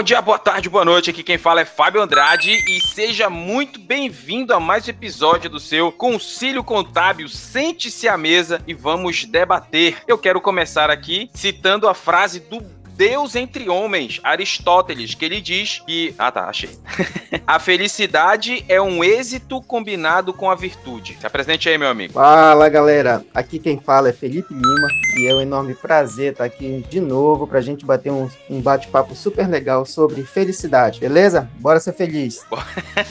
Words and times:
Bom 0.00 0.04
dia, 0.04 0.22
boa 0.22 0.38
tarde, 0.38 0.70
boa 0.70 0.82
noite. 0.82 1.10
Aqui 1.10 1.22
quem 1.22 1.36
fala 1.36 1.60
é 1.60 1.64
Fábio 1.66 2.00
Andrade 2.00 2.52
e 2.52 2.80
seja 2.80 3.28
muito 3.28 3.78
bem-vindo 3.78 4.54
a 4.54 4.58
mais 4.58 4.86
um 4.86 4.90
episódio 4.90 5.50
do 5.50 5.60
seu 5.60 5.92
Concílio 5.92 6.64
Contábil. 6.64 7.28
Sente-se 7.28 8.08
à 8.08 8.16
mesa 8.16 8.62
e 8.66 8.72
vamos 8.72 9.26
debater. 9.26 9.98
Eu 10.08 10.16
quero 10.16 10.40
começar 10.40 10.88
aqui 10.88 11.28
citando 11.34 11.86
a 11.86 11.92
frase 11.92 12.40
do 12.40 12.79
Deus 13.00 13.34
entre 13.34 13.66
homens, 13.66 14.20
Aristóteles, 14.22 15.14
que 15.14 15.24
ele 15.24 15.40
diz 15.40 15.82
que. 15.86 16.14
Ah, 16.18 16.30
tá, 16.30 16.44
achei. 16.44 16.68
a 17.46 17.58
felicidade 17.58 18.62
é 18.68 18.78
um 18.78 19.02
êxito 19.02 19.62
combinado 19.62 20.34
com 20.34 20.50
a 20.50 20.54
virtude. 20.54 21.16
Se 21.18 21.26
apresente 21.26 21.66
aí, 21.66 21.78
meu 21.78 21.88
amigo. 21.88 22.12
Fala, 22.12 22.68
galera. 22.68 23.24
Aqui 23.32 23.58
quem 23.58 23.80
fala 23.80 24.10
é 24.10 24.12
Felipe 24.12 24.52
Lima 24.52 24.88
e 25.16 25.26
é 25.26 25.34
um 25.34 25.40
enorme 25.40 25.74
prazer 25.74 26.32
estar 26.32 26.44
aqui 26.44 26.84
de 26.90 27.00
novo 27.00 27.46
pra 27.46 27.62
gente 27.62 27.86
bater 27.86 28.12
um, 28.12 28.28
um 28.50 28.60
bate-papo 28.60 29.14
super 29.14 29.48
legal 29.48 29.86
sobre 29.86 30.22
felicidade, 30.22 31.00
beleza? 31.00 31.50
Bora 31.54 31.80
ser 31.80 31.94
feliz. 31.94 32.44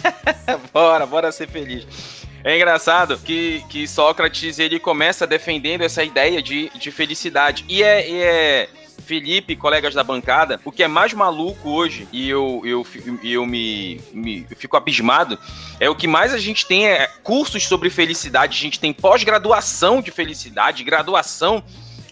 bora, 0.72 1.08
bora 1.08 1.32
ser 1.32 1.48
feliz. 1.48 1.88
É 2.44 2.56
engraçado 2.56 3.18
que, 3.18 3.66
que 3.68 3.88
Sócrates 3.88 4.60
ele 4.60 4.80
começa 4.80 5.26
defendendo 5.26 5.82
essa 5.82 6.04
ideia 6.04 6.44
de, 6.44 6.70
de 6.78 6.92
felicidade. 6.92 7.66
E 7.68 7.82
é, 7.82 8.08
e 8.08 8.22
é 8.22 8.70
Felipe, 9.02 9.56
colegas 9.56 9.94
da 9.94 10.04
bancada, 10.04 10.60
o 10.66 10.72
que 10.72 10.84
é 10.84 10.88
mais 10.88 11.14
maluco 11.14 11.70
hoje, 11.70 12.08
e 12.12 12.30
eu, 12.30 12.62
eu, 12.64 12.86
eu 13.24 13.46
me, 13.46 14.00
me 14.14 14.46
eu 14.50 14.58
fico 14.58 14.78
abismado, 14.78 15.38
é 15.80 15.90
o 15.90 15.96
que 15.96 16.08
mais 16.08 16.34
a 16.34 16.38
gente 16.38 16.66
tem 16.66 16.88
é 16.88 17.08
cursos 17.24 17.68
sobre 17.68 17.90
felicidade, 17.90 18.58
a 18.58 18.62
gente 18.62 18.80
tem 18.80 18.94
pós-graduação 18.94 20.02
de 20.02 20.12
felicidade, 20.12 20.84
graduação 20.84 21.64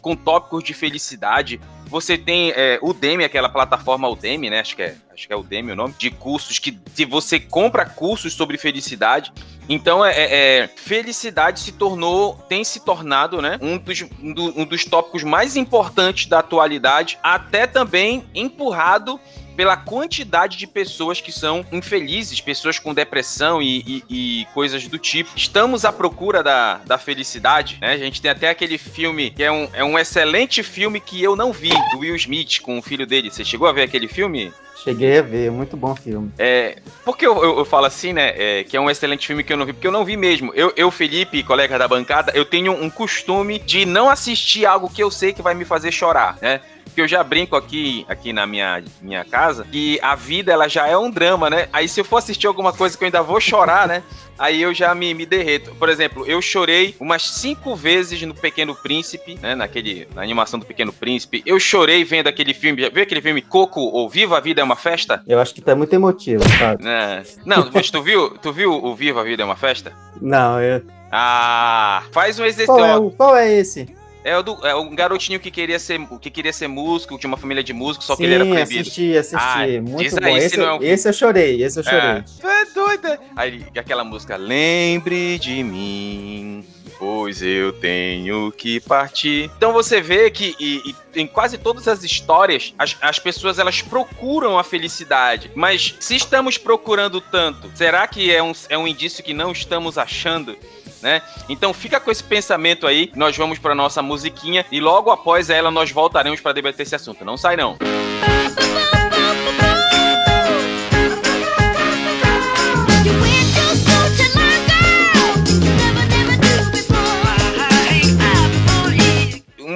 com 0.02 0.16
tópicos 0.16 0.64
de 0.64 0.74
felicidade. 0.74 1.60
Você 1.90 2.18
tem 2.18 2.52
é, 2.52 2.80
o 2.82 2.90
Udemy, 2.90 3.24
aquela 3.24 3.50
plataforma 3.50 4.10
Udemy, 4.10 4.50
né? 4.50 4.60
Acho 4.60 4.76
que 4.76 4.82
é, 4.82 4.96
acho 5.14 5.28
que 5.28 5.34
é 5.34 5.36
Udemy 5.36 5.72
o 5.72 5.76
nome, 5.76 5.96
de 5.98 6.12
cursos 6.12 6.60
que 6.60 6.78
se 6.94 7.06
você 7.06 7.40
compra 7.40 7.86
cursos 7.86 8.34
sobre 8.34 8.58
felicidade. 8.58 9.32
Então, 9.70 10.06
é, 10.06 10.12
é, 10.12 10.60
é, 10.60 10.68
felicidade 10.68 11.60
se 11.60 11.74
tornou, 11.74 12.36
tem 12.48 12.64
se 12.64 12.80
tornado, 12.80 13.42
né, 13.42 13.60
um 13.62 13.78
dos, 13.78 14.06
um 14.22 14.66
dos 14.66 14.86
tópicos 14.86 15.24
mais 15.24 15.58
importantes 15.58 16.26
da 16.26 16.40
atualidade, 16.40 17.20
até 17.22 17.68
também 17.68 18.24
empurrado 18.34 19.20
pela 19.58 19.76
quantidade 19.76 20.56
de 20.56 20.68
pessoas 20.68 21.20
que 21.20 21.32
são 21.32 21.66
infelizes, 21.72 22.40
pessoas 22.40 22.78
com 22.78 22.94
depressão 22.94 23.60
e, 23.60 23.80
e, 23.88 24.04
e, 24.42 24.48
coisas 24.54 24.88
do 24.88 25.00
tipo. 25.00 25.32
Estamos 25.36 25.84
à 25.84 25.92
procura 25.92 26.44
da, 26.44 26.76
da 26.86 27.00
felicidade, 27.00 27.80
né? 27.82 27.94
A 27.94 27.98
gente 27.98 28.22
tem 28.22 28.30
até 28.30 28.50
aquele 28.50 28.78
filme 28.78 29.32
que 29.32 29.44
é 29.44 29.52
um, 29.52 29.68
é 29.74 29.84
um 29.84 29.98
excelente 29.98 30.62
filme 30.62 31.00
que 31.00 31.22
eu 31.24 31.36
não 31.36 31.52
vi, 31.52 31.72
do 31.92 32.00
Will 32.00 32.16
Smith 32.16 32.62
com 32.62 32.78
o 32.78 32.82
filho 32.84 33.08
dele. 33.08 33.32
Você 33.32 33.44
chegou 33.44 33.68
a 33.68 33.72
ver 33.72 33.82
aquele 33.82 34.08
filme? 34.08 34.54
Cheguei 34.84 35.18
a 35.18 35.22
ver, 35.24 35.52
muito 35.52 35.76
bom 35.76 35.96
filme. 35.96 36.32
É, 36.38 36.78
por 37.04 37.18
que 37.18 37.26
eu, 37.26 37.44
eu, 37.44 37.58
eu 37.58 37.66
falo 37.66 37.88
assim, 37.88 38.14
né? 38.14 38.34
É, 38.38 38.64
que 38.64 38.78
é 38.78 38.80
um 38.80 38.92
excelente 38.92 39.26
filme 39.26 39.44
que 39.44 39.52
eu 39.52 39.58
não 39.58 39.66
vi? 39.66 39.74
Porque 39.74 39.88
eu 39.88 39.92
não 39.92 40.06
vi 40.06 40.16
mesmo. 40.16 40.54
Eu, 40.54 40.72
eu, 40.78 40.92
Felipe, 40.92 41.42
colega 41.42 41.80
da 41.80 41.88
bancada, 41.88 42.32
eu 42.36 42.46
tenho 42.46 42.74
um 42.74 42.92
costume 42.92 43.58
de 43.58 43.88
não 43.88 44.08
assistir 44.08 44.68
algo 44.68 44.88
que 44.88 45.02
eu 45.02 45.10
sei 45.10 45.34
que 45.34 45.42
vai 45.42 45.56
me 45.56 45.66
fazer 45.66 45.92
chorar, 45.92 46.38
né? 46.44 46.62
Porque 46.88 47.02
eu 47.02 47.08
já 47.08 47.24
brinco 47.24 47.56
aqui, 47.56 48.06
aqui 48.08 48.34
na 48.34 48.46
minha, 48.46 48.84
minha 49.02 49.24
casa 49.26 49.66
que 49.72 50.00
a 50.02 50.16
vida 50.16 50.52
ela 50.52 50.68
já 50.68 50.88
é 50.88 50.98
um 50.98 51.10
drama, 51.10 51.50
né? 51.50 51.68
Aí 51.72 51.88
se 51.88 52.00
eu 52.00 52.06
for 52.06 52.18
assistir 52.18 52.48
alguma 52.48 52.74
coisa 52.74 52.98
que 52.98 53.04
eu 53.04 53.08
ainda 53.08 53.22
vou 53.22 53.40
chorar, 53.40 53.88
né? 53.88 54.04
Aí 54.38 54.62
eu 54.62 54.74
já 54.74 54.94
me, 54.94 55.14
me 55.14 55.26
derreto. 55.26 55.74
Por 55.76 55.90
exemplo, 55.90 56.26
eu 56.26 56.42
chorei 56.42 56.96
umas 57.00 57.24
cinco 57.24 57.76
vezes 57.76 58.22
no 58.22 58.36
Pequeno 58.36 58.76
Príncipe, 58.76 59.38
né? 59.42 59.56
Naquele, 59.56 60.08
na 60.14 60.22
animação 60.22 60.60
do 60.60 60.66
Pequeno 60.66 60.94
Príncipe. 60.94 61.42
Eu 61.46 61.60
chorei 61.60 62.04
vendo 62.04 62.28
aquele 62.28 62.54
filme. 62.54 62.90
Viu 62.90 63.04
aquele 63.04 63.22
filme 63.22 63.42
Coco 63.42 63.82
ou 63.82 64.08
Viva 64.08 64.38
a 64.38 64.40
Vida 64.40 64.62
é 64.62 64.64
uma 64.64 64.76
Festa? 64.76 65.24
Eu 65.28 65.40
acho 65.40 65.54
que 65.54 65.62
tá 65.62 65.76
muito 65.76 65.94
emotivo, 65.94 66.44
sabe? 66.58 66.88
É. 66.88 67.24
Não, 67.46 67.70
mas 67.74 67.90
tu 67.90 68.02
viu, 68.02 68.38
tu 68.38 68.54
viu 68.54 68.72
o 68.72 68.96
Viva 68.96 69.22
a 69.22 69.24
Vida 69.24 69.42
é 69.42 69.46
uma 69.46 69.56
Festa? 69.56 69.92
Não, 70.22 70.62
eu. 70.62 70.82
Ah, 71.12 72.04
faz 72.12 72.40
um 72.40 72.46
exercício. 72.46 72.76
Qual 72.76 72.86
é, 72.86 72.98
o, 72.98 73.12
qual 73.12 73.36
é 73.36 73.54
esse? 73.54 73.88
É, 74.24 74.38
o 74.38 74.44
do, 74.44 74.68
é 74.68 74.76
um 74.76 74.94
garotinho 74.96 75.40
que 75.40 75.50
queria 75.50 75.80
ser 75.80 76.00
que 76.20 76.30
queria 76.30 76.52
ser 76.52 76.68
músico, 76.68 77.18
tinha 77.18 77.30
uma 77.30 77.38
família 77.38 77.64
de 77.64 77.74
músicos, 77.74 78.08
só 78.08 78.16
Sim, 78.16 78.24
que 78.24 78.26
ele 78.26 78.36
era 78.36 78.46
proibido. 78.46 78.82
assisti, 78.82 79.18
assisti. 79.18 79.38
Ah, 79.38 79.66
Muito 79.82 80.16
bom. 80.16 80.26
Aí, 80.26 80.38
esse, 80.38 80.60
é 80.60 80.74
um... 80.74 80.84
esse 80.84 81.08
eu 81.08 81.14
chorei, 81.14 81.64
esse 81.64 81.80
eu 81.80 81.84
chorei. 81.84 82.00
É, 82.00 82.24
tu 82.42 82.48
é 82.48 82.66
doida. 82.66 83.20
Aí 83.36 83.66
aquela 83.78 84.04
música, 84.04 84.36
lembre 84.36 85.40
de 85.40 85.64
mim, 85.64 86.66
pois 87.00 87.42
eu 87.42 87.74
tenho 87.74 88.52
que 88.52 88.80
partir. 88.80 89.50
Então 89.58 89.72
você 89.72 90.02
vê 90.02 90.30
que 90.30 90.56
e, 90.60 90.82
e, 90.90 91.22
em 91.22 91.28
quase 91.28 91.58
todas 91.58 91.88
as 91.88 92.04
histórias, 92.04 92.74
as, 92.78 92.98
as 93.02 93.20
pessoas 93.20 93.60
elas 93.60 93.82
procuram 93.82 94.58
a 94.58 94.64
felicidade. 94.64 95.52
Mas 95.56 95.96
se 96.00 96.16
estamos 96.16 96.58
procurando 96.58 97.22
tanto, 97.22 97.72
será 97.76 98.08
que 98.08 98.34
é 98.34 98.42
um, 98.42 98.52
é 98.70 98.78
um 98.78 98.88
indício 98.88 99.24
que 99.24 99.34
não 99.34 99.52
estamos 99.52 99.98
achando? 99.98 100.58
Né? 101.02 101.22
Então 101.50 101.74
fica 101.74 102.00
com 102.00 102.12
esse 102.12 102.24
pensamento 102.24 102.88
aí, 102.88 103.12
nós 103.16 103.36
vamos 103.38 103.60
para 103.60 103.76
nossa 103.76 104.02
musiquinha 104.02 104.66
e 104.72 104.80
logo 104.80 105.12
após 105.12 105.50
ela 105.50 105.72
nós 105.72 105.92
voltaremos 105.92 106.40
para 106.40 106.54
debater 106.54 106.86
esse 106.86 106.96
assunto. 106.96 107.24
Não 107.24 107.38
sai 107.38 107.56
não. 107.56 107.78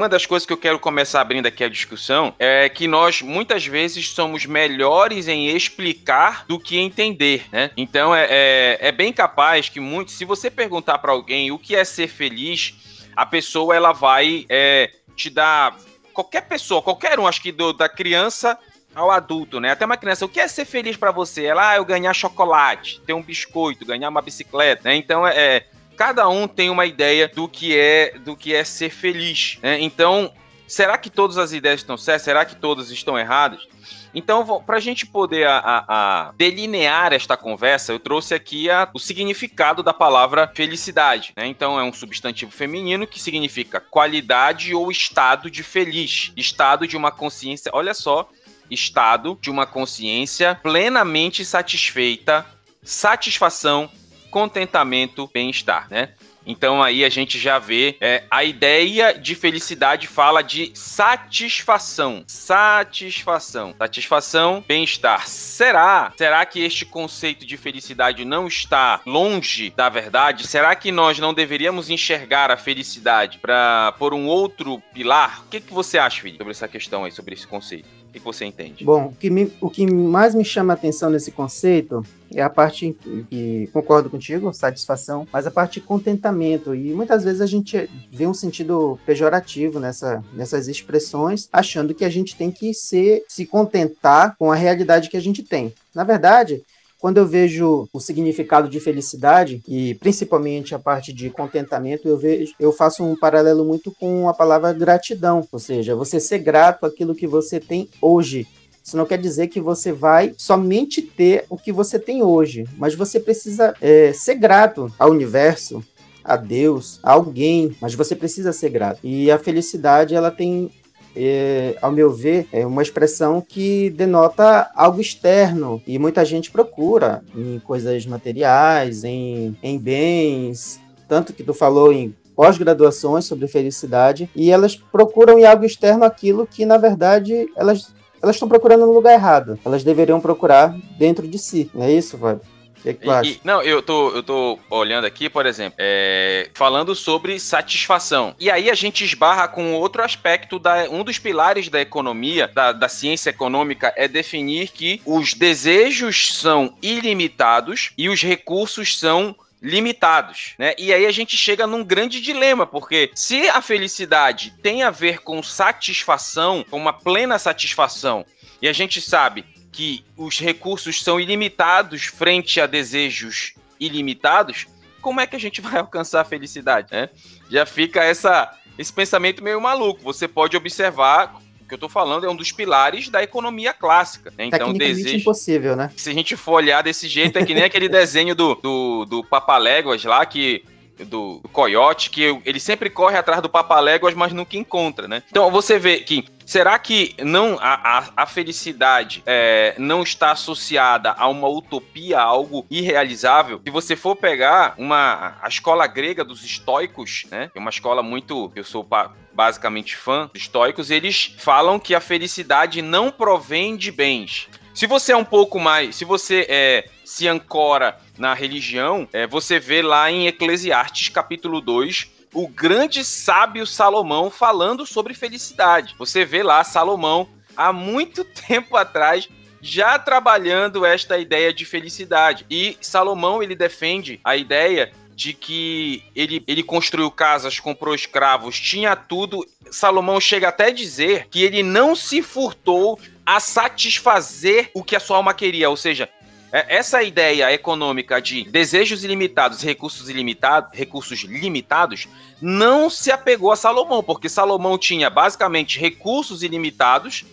Uma 0.02 0.10
das 0.10 0.26
coisas 0.26 0.48
que 0.48 0.52
eu 0.52 0.58
quero 0.58 0.80
começar 0.80 1.22
abrindo 1.22 1.46
aqui 1.46 1.64
a 1.64 1.70
discussão 1.70 2.34
é 2.40 2.68
que 2.68 2.88
nós 2.88 3.22
muitas 3.22 3.68
vezes 3.68 4.10
somos 4.10 4.48
melhores 4.48 5.28
em 5.28 5.50
explicar 5.50 6.44
do 6.48 6.60
que 6.60 6.80
entender, 6.80 7.46
né? 7.52 7.70
Então 7.78 8.14
é, 8.16 8.26
é, 8.28 8.78
é 8.82 8.92
bem 8.92 9.14
capaz 9.14 9.70
que 9.70 9.80
muito, 9.80 10.10
se 10.10 10.26
você 10.26 10.50
perguntar 10.50 10.98
para 10.98 11.12
alguém 11.12 11.52
o 11.52 11.60
que 11.60 11.76
é 11.76 11.86
ser 11.86 12.08
feliz, 12.08 12.74
a 13.16 13.28
pessoa 13.28 13.76
ela 13.76 13.92
vai 13.92 14.44
é, 14.50 14.90
te 15.16 15.30
dar 15.30 15.78
qualquer 16.12 16.48
pessoa, 16.48 16.82
qualquer 16.82 17.20
um, 17.20 17.28
acho 17.28 17.40
que 17.40 17.52
do, 17.52 17.72
da 17.72 17.88
criança 17.88 18.58
ao 18.96 19.12
adulto, 19.12 19.60
né? 19.60 19.70
Até 19.70 19.86
uma 19.86 19.98
criança, 19.98 20.26
o 20.26 20.30
que 20.30 20.40
é 20.40 20.48
ser 20.48 20.66
feliz 20.66 20.98
para 20.98 21.12
você? 21.12 21.46
Ela, 21.46 21.70
ah, 21.70 21.76
eu 21.76 21.86
ganhar 21.86 22.12
chocolate, 22.16 23.00
ter 23.02 23.14
um 23.14 23.22
biscoito, 23.22 23.86
ganhar 23.86 24.10
uma 24.10 24.22
bicicleta, 24.24 24.90
né? 24.90 24.96
Então 24.96 25.28
é, 25.28 25.38
é 25.38 25.66
cada 26.02 26.28
um 26.28 26.48
tem 26.48 26.68
uma 26.72 26.88
ideia 26.88 27.28
do 27.28 27.48
que 27.48 27.78
é 27.78 28.18
do 28.18 28.36
que 28.36 28.56
é 28.56 28.64
ser 28.64 28.90
feliz. 28.90 29.60
Né? 29.62 29.80
Então, 29.82 30.34
será 30.68 30.98
que 30.98 31.12
todas 31.12 31.38
as 31.38 31.54
ideias 31.54 31.82
estão 31.82 31.96
certas? 31.96 32.24
Será 32.24 32.44
que 32.44 32.56
todas 32.56 32.90
estão 32.90 33.20
erradas? 33.20 33.68
Então, 34.12 34.64
para 34.66 34.78
a 34.78 34.80
gente 34.80 35.06
poder 35.06 35.46
a, 35.46 35.60
a, 35.60 35.86
a, 35.88 36.32
delinear 36.32 37.14
esta 37.14 37.38
conversa, 37.38 37.92
eu 37.92 38.00
trouxe 38.00 38.34
aqui 38.34 38.66
o 38.96 39.00
significado 39.00 39.84
da 39.84 39.94
palavra 39.94 40.52
felicidade. 40.56 41.34
Né? 41.38 41.46
Então, 41.46 41.80
é 41.80 41.84
um 41.84 41.94
substantivo 41.94 42.52
feminino 42.52 43.06
que 43.06 43.20
significa 43.20 43.80
qualidade 43.80 44.74
ou 44.74 44.90
estado 44.90 45.52
de 45.52 45.62
feliz, 45.62 46.34
estado 46.36 46.88
de 46.88 46.98
uma 46.98 47.12
consciência. 47.12 47.70
Olha 47.76 47.94
só, 47.94 48.28
estado 48.72 49.38
de 49.40 49.52
uma 49.52 49.68
consciência 49.68 50.56
plenamente 50.64 51.46
satisfeita, 51.46 52.44
satisfação, 52.82 53.88
contentamento, 54.32 55.30
bem-estar, 55.32 55.88
né? 55.92 56.10
Então 56.46 56.82
aí 56.82 57.06
a 57.06 57.10
gente 57.10 57.38
já 57.38 57.60
vê 57.60 57.96
é, 58.02 58.24
a 58.30 58.44
ideia 58.44 59.14
de 59.14 59.36
felicidade 59.36 60.08
fala 60.08 60.42
de 60.42 60.72
satisfação, 60.74 62.24
satisfação, 62.26 63.76
satisfação, 63.78 64.64
bem-estar. 64.68 65.28
Será? 65.28 66.12
Será 66.18 66.46
que 66.46 66.64
este 66.64 66.86
conceito 66.86 67.46
de 67.46 67.58
felicidade 67.58 68.26
não 68.26 68.48
está 68.48 69.02
longe 69.06 69.70
da 69.76 69.88
verdade? 69.90 70.48
Será 70.48 70.76
que 70.76 70.92
nós 70.92 71.20
não 71.20 71.34
deveríamos 71.34 71.90
enxergar 71.90 72.50
a 72.50 72.58
felicidade 72.58 73.38
para 73.38 73.94
por 74.00 74.14
um 74.14 74.26
outro 74.26 74.82
pilar? 74.94 75.44
O 75.46 75.50
que, 75.50 75.62
que 75.62 75.74
você 75.74 75.98
acha, 76.00 76.22
Felipe, 76.22 76.40
sobre 76.40 76.52
essa 76.52 76.68
questão 76.68 77.04
aí, 77.04 77.12
sobre 77.12 77.36
esse 77.36 77.46
conceito? 77.46 78.01
Que 78.12 78.20
você 78.20 78.46
entende? 78.46 78.84
Bom, 78.84 79.06
o 79.06 79.16
que, 79.16 79.30
me, 79.30 79.52
o 79.62 79.70
que 79.70 79.86
mais 79.90 80.36
me 80.36 80.44
chama 80.44 80.74
a 80.74 80.76
atenção 80.76 81.10
nesse 81.10 81.32
conceito 81.32 82.06
é 82.34 82.42
a 82.42 82.50
parte 82.50 82.96
que 83.30 83.70
concordo 83.72 84.10
contigo, 84.10 84.54
satisfação, 84.54 85.28
mas 85.32 85.48
a 85.48 85.52
parte 85.52 85.80
de 85.80 85.86
contentamento. 85.86 86.76
E 86.76 86.94
muitas 86.94 87.24
vezes 87.24 87.42
a 87.42 87.46
gente 87.46 87.90
vê 88.12 88.28
um 88.28 88.34
sentido 88.34 89.00
pejorativo 89.06 89.80
nessa, 89.80 90.24
nessas 90.34 90.68
expressões, 90.68 91.48
achando 91.52 91.94
que 91.94 92.06
a 92.06 92.10
gente 92.10 92.36
tem 92.36 92.52
que 92.52 92.74
ser, 92.74 93.24
se 93.28 93.46
contentar 93.46 94.36
com 94.38 94.52
a 94.52 94.56
realidade 94.56 95.10
que 95.10 95.18
a 95.18 95.22
gente 95.22 95.44
tem. 95.44 95.74
Na 95.94 96.04
verdade, 96.04 96.64
quando 97.02 97.18
eu 97.18 97.26
vejo 97.26 97.90
o 97.92 98.00
significado 98.00 98.70
de 98.70 98.80
felicidade 98.80 99.64
e 99.68 99.96
principalmente 99.96 100.76
a 100.76 100.80
parte 100.80 101.12
de 101.12 101.32
contentamento, 101.32 102.08
eu 102.08 102.16
vejo, 102.16 102.54
eu 102.60 102.72
faço 102.72 103.04
um 103.04 103.16
paralelo 103.16 103.66
muito 103.66 103.92
com 104.00 104.30
a 104.30 104.34
palavra 104.36 104.72
gratidão, 104.72 105.46
ou 105.52 105.58
seja, 105.58 105.96
você 105.96 106.20
ser 106.20 106.38
grato 106.38 106.86
àquilo 106.86 107.16
que 107.16 107.26
você 107.26 107.60
tem 107.60 107.90
hoje. 108.00 108.48
Isso 108.84 108.96
não 108.96 109.08
quer 109.08 109.18
dizer 109.18 109.48
que 109.48 109.60
você 109.60 109.92
vai 109.92 110.36
somente 110.38 111.02
ter 111.02 111.46
o 111.50 111.58
que 111.58 111.72
você 111.72 111.98
tem 111.98 112.22
hoje, 112.22 112.66
mas 112.78 112.94
você 112.94 113.20
precisa 113.20 113.74
é, 113.82 114.14
ser 114.14 114.36
grato 114.36 114.94
ao 115.00 115.10
universo, 115.10 115.84
a 116.24 116.36
Deus, 116.36 117.00
a 117.02 117.14
alguém, 117.14 117.76
mas 117.82 117.96
você 117.96 118.16
precisa 118.16 118.54
ser 118.54 118.70
grato. 118.70 119.00
E 119.04 119.32
a 119.32 119.40
felicidade, 119.40 120.14
ela 120.14 120.30
tem 120.30 120.70
é, 121.16 121.76
ao 121.82 121.92
meu 121.92 122.12
ver, 122.12 122.48
é 122.52 122.66
uma 122.66 122.82
expressão 122.82 123.42
que 123.42 123.90
denota 123.90 124.70
algo 124.76 125.02
externo 125.02 125.82
e 125.86 125.98
muita 126.00 126.24
gente 126.26 126.52
procura 126.52 127.24
em 127.36 127.60
coisas 127.60 128.06
materiais, 128.06 129.04
em, 129.04 129.58
em 129.62 129.78
bens, 129.78 130.80
tanto 131.08 131.34
que 131.34 131.44
tu 131.44 131.54
falou 131.54 131.92
em 131.92 132.16
pós-graduações 132.36 133.26
sobre 133.26 133.48
felicidade 133.48 134.30
e 134.36 134.50
elas 134.50 134.76
procuram 134.76 135.38
em 135.38 135.46
algo 135.46 135.66
externo 135.66 136.06
aquilo 136.06 136.48
que 136.48 136.66
na 136.66 136.78
verdade 136.78 137.50
elas 137.56 137.94
elas 138.22 138.36
estão 138.36 138.48
procurando 138.48 138.86
no 138.86 138.94
lugar 138.94 139.14
errado. 139.14 139.58
Elas 139.66 139.84
deveriam 139.84 140.22
procurar 140.22 140.78
dentro 140.98 141.28
de 141.28 141.40
si. 141.40 141.72
Não 141.74 141.84
é 141.84 141.92
isso, 141.92 142.18
Fábio? 142.18 142.42
Que, 142.82 142.94
que 142.94 143.10
acha? 143.10 143.30
E, 143.30 143.40
não, 143.44 143.62
eu 143.62 143.82
tô, 143.82 144.12
eu 144.12 144.24
tô 144.24 144.60
olhando 144.70 145.06
aqui, 145.06 145.30
por 145.30 145.46
exemplo, 145.46 145.76
é, 145.78 146.50
falando 146.54 146.96
sobre 146.96 147.40
satisfação. 147.40 148.36
E 148.40 148.50
aí 148.50 148.70
a 148.70 148.76
gente 148.76 149.04
esbarra 149.04 149.48
com 149.48 149.74
outro 149.74 150.04
aspecto 150.04 150.58
da 150.58 150.90
um 150.90 151.04
dos 151.04 151.20
pilares 151.20 151.70
da 151.70 151.80
economia, 151.80 152.48
da, 152.48 152.72
da 152.72 152.90
ciência 152.90 153.30
econômica, 153.30 153.94
é 153.96 154.08
definir 154.08 154.70
que 154.70 155.02
os 155.06 155.34
desejos 155.34 156.34
são 156.34 156.76
ilimitados 156.82 157.92
e 157.98 158.10
os 158.10 158.22
recursos 158.22 158.98
são 158.98 159.36
limitados, 159.62 160.54
né? 160.58 160.74
E 160.78 160.92
aí 160.92 161.06
a 161.06 161.12
gente 161.12 161.38
chega 161.38 161.68
num 161.68 161.84
grande 161.84 162.20
dilema, 162.20 162.66
porque 162.66 163.12
se 163.14 163.48
a 163.48 163.62
felicidade 163.62 164.56
tem 164.62 164.82
a 164.82 164.90
ver 164.90 165.20
com 165.20 165.44
satisfação, 165.44 166.66
com 166.68 166.78
uma 166.78 166.92
plena 166.92 167.38
satisfação, 167.38 168.26
e 168.60 168.68
a 168.68 168.74
gente 168.74 169.00
sabe 169.00 169.46
que 169.72 170.04
os 170.18 170.40
recursos 170.40 171.02
são 171.02 171.20
ilimitados 171.20 172.04
frente 172.04 172.60
a 172.60 172.68
desejos 172.68 173.54
ilimitados, 173.80 174.68
como 175.02 175.20
é 175.20 175.28
que 175.28 175.36
a 175.36 175.40
gente 175.40 175.62
vai 175.62 175.78
alcançar 175.80 176.22
a 176.22 176.26
felicidade, 176.26 176.90
né? 176.92 177.10
Já 177.50 177.66
fica 177.66 178.04
essa, 178.04 178.54
esse 178.78 178.92
pensamento 178.92 179.44
meio 179.44 179.60
maluco. 179.60 180.02
Você 180.04 180.28
pode 180.28 180.56
observar 180.56 181.36
o 181.62 181.68
que 181.68 181.74
eu 181.74 181.78
estou 181.78 181.90
falando 181.90 182.26
é 182.26 182.30
um 182.30 182.36
dos 182.36 182.52
pilares 182.52 183.10
da 183.10 183.24
economia 183.24 183.74
clássica. 183.74 184.32
Né? 184.38 184.46
Então, 184.46 184.74
desejo 184.74 185.16
impossível, 185.16 185.76
né? 185.76 185.92
Se 185.96 186.10
a 186.10 186.14
gente 186.14 186.36
for 186.36 186.54
olhar 186.54 186.84
desse 186.84 187.08
jeito, 187.08 187.40
é 187.40 187.46
que 187.46 187.54
nem 187.54 187.64
aquele 187.64 187.88
desenho 187.90 188.36
do, 188.36 188.56
do, 188.56 189.06
do 189.06 189.24
Papaléguas 189.24 190.04
lá, 190.04 190.26
que 190.26 190.66
do, 191.06 191.40
do 191.40 191.50
coiote, 191.50 192.10
que 192.10 192.40
ele 192.46 192.60
sempre 192.60 192.90
corre 192.90 193.18
atrás 193.18 193.42
do 193.42 193.50
papaléguas, 193.50 194.14
mas 194.14 194.34
nunca 194.34 194.58
encontra, 194.58 195.08
né? 195.08 195.24
Então 195.30 195.50
você 195.50 195.80
vê 195.80 196.00
que 196.00 196.26
Será 196.52 196.78
que 196.78 197.16
não 197.24 197.58
a, 197.62 197.76
a, 198.00 198.24
a 198.24 198.26
felicidade 198.26 199.24
é, 199.26 199.74
não 199.78 200.04
está 200.04 200.32
associada 200.32 201.12
a 201.12 201.26
uma 201.30 201.48
utopia, 201.48 202.20
a 202.20 202.24
algo 202.24 202.66
irrealizável? 202.70 203.62
Se 203.64 203.72
você 203.72 203.96
for 203.96 204.18
pegar 204.18 204.76
uma 204.78 205.38
a 205.42 205.48
escola 205.48 205.88
grega 205.88 206.26
dos 206.26 206.44
estoicos, 206.44 207.24
né? 207.32 207.50
É 207.56 207.58
uma 207.58 207.70
escola 207.70 208.04
muito, 208.04 208.52
eu 208.54 208.66
sou 208.66 208.86
basicamente 209.32 209.96
fã 209.96 210.30
dos 210.34 210.42
estoicos, 210.42 210.92
eles 210.92 211.34
falam 211.38 211.80
que 211.80 211.96
a 211.96 212.02
felicidade 212.02 212.82
não 212.82 213.10
provém 213.10 213.78
de 213.78 213.90
bens. 213.90 214.50
Se 214.74 214.86
você 214.86 215.14
é 215.14 215.18
um 215.18 215.24
pouco 215.24 215.58
mais, 215.58 215.96
se 215.96 216.04
você 216.04 216.46
é, 216.50 216.90
se 217.06 217.30
ancora 217.30 217.98
na 218.18 218.34
religião, 218.34 219.08
é, 219.14 219.26
você 219.26 219.58
vê 219.58 219.82
lá 219.82 220.12
em 220.12 220.28
Eclesiastes 220.28 221.08
capítulo 221.08 221.62
2 221.62 222.20
o 222.34 222.48
grande 222.48 223.04
sábio 223.04 223.66
Salomão 223.66 224.30
falando 224.30 224.86
sobre 224.86 225.14
felicidade. 225.14 225.96
Você 225.98 226.24
vê 226.26 226.44
lá 226.44 226.64
Salomão 226.64 227.28
há 227.56 227.74
muito 227.74 228.24
tempo 228.48 228.76
atrás 228.78 229.28
já 229.62 230.00
trabalhando 230.00 230.86
esta 230.86 231.18
ideia 231.18 231.54
de 231.54 231.66
felicidade. 231.66 232.46
E 232.50 232.78
Salomão 232.82 233.44
ele 233.44 233.56
defende 233.56 234.20
a 234.24 234.36
ideia 234.36 234.92
de 235.14 235.34
que 235.34 236.04
ele, 236.16 236.44
ele 236.48 236.64
construiu 236.64 237.12
casas, 237.12 237.60
comprou 237.60 237.94
escravos, 237.94 238.60
tinha 238.60 238.96
tudo. 238.96 239.46
Salomão 239.70 240.20
chega 240.20 240.48
até 240.48 240.68
a 240.68 240.72
dizer 240.72 241.28
que 241.30 241.44
ele 241.44 241.62
não 241.62 241.96
se 241.96 242.24
furtou 242.24 243.00
a 243.24 243.40
satisfazer 243.40 244.72
o 244.74 244.84
que 244.84 244.96
a 244.96 245.00
sua 245.00 245.18
alma 245.18 245.34
queria, 245.34 245.70
ou 245.70 245.78
seja, 245.78 246.10
essa 246.52 247.02
ideia 247.02 247.52
econômica 247.54 248.22
de 248.22 248.44
desejos 248.44 249.04
ilimitados, 249.04 249.62
recursos 249.62 250.10
ilimitados, 250.10 250.78
recursos 250.78 251.20
limitados, 251.22 252.08
não 252.42 252.90
se 252.90 253.12
apegou 253.12 253.52
a 253.52 253.56
Salomão, 253.56 254.04
porque 254.04 254.28
Salomão 254.28 254.78
tinha 254.78 255.10
basicamente 255.10 255.80
recursos 255.80 256.44
ilimitados 256.44 257.24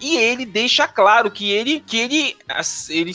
e 0.00 0.16
ele 0.16 0.44
deixa 0.44 0.88
claro 0.88 1.30
que 1.30 1.50
ele 1.50 1.80
que 1.80 1.98
ele, 1.98 2.36
ele 2.88 3.12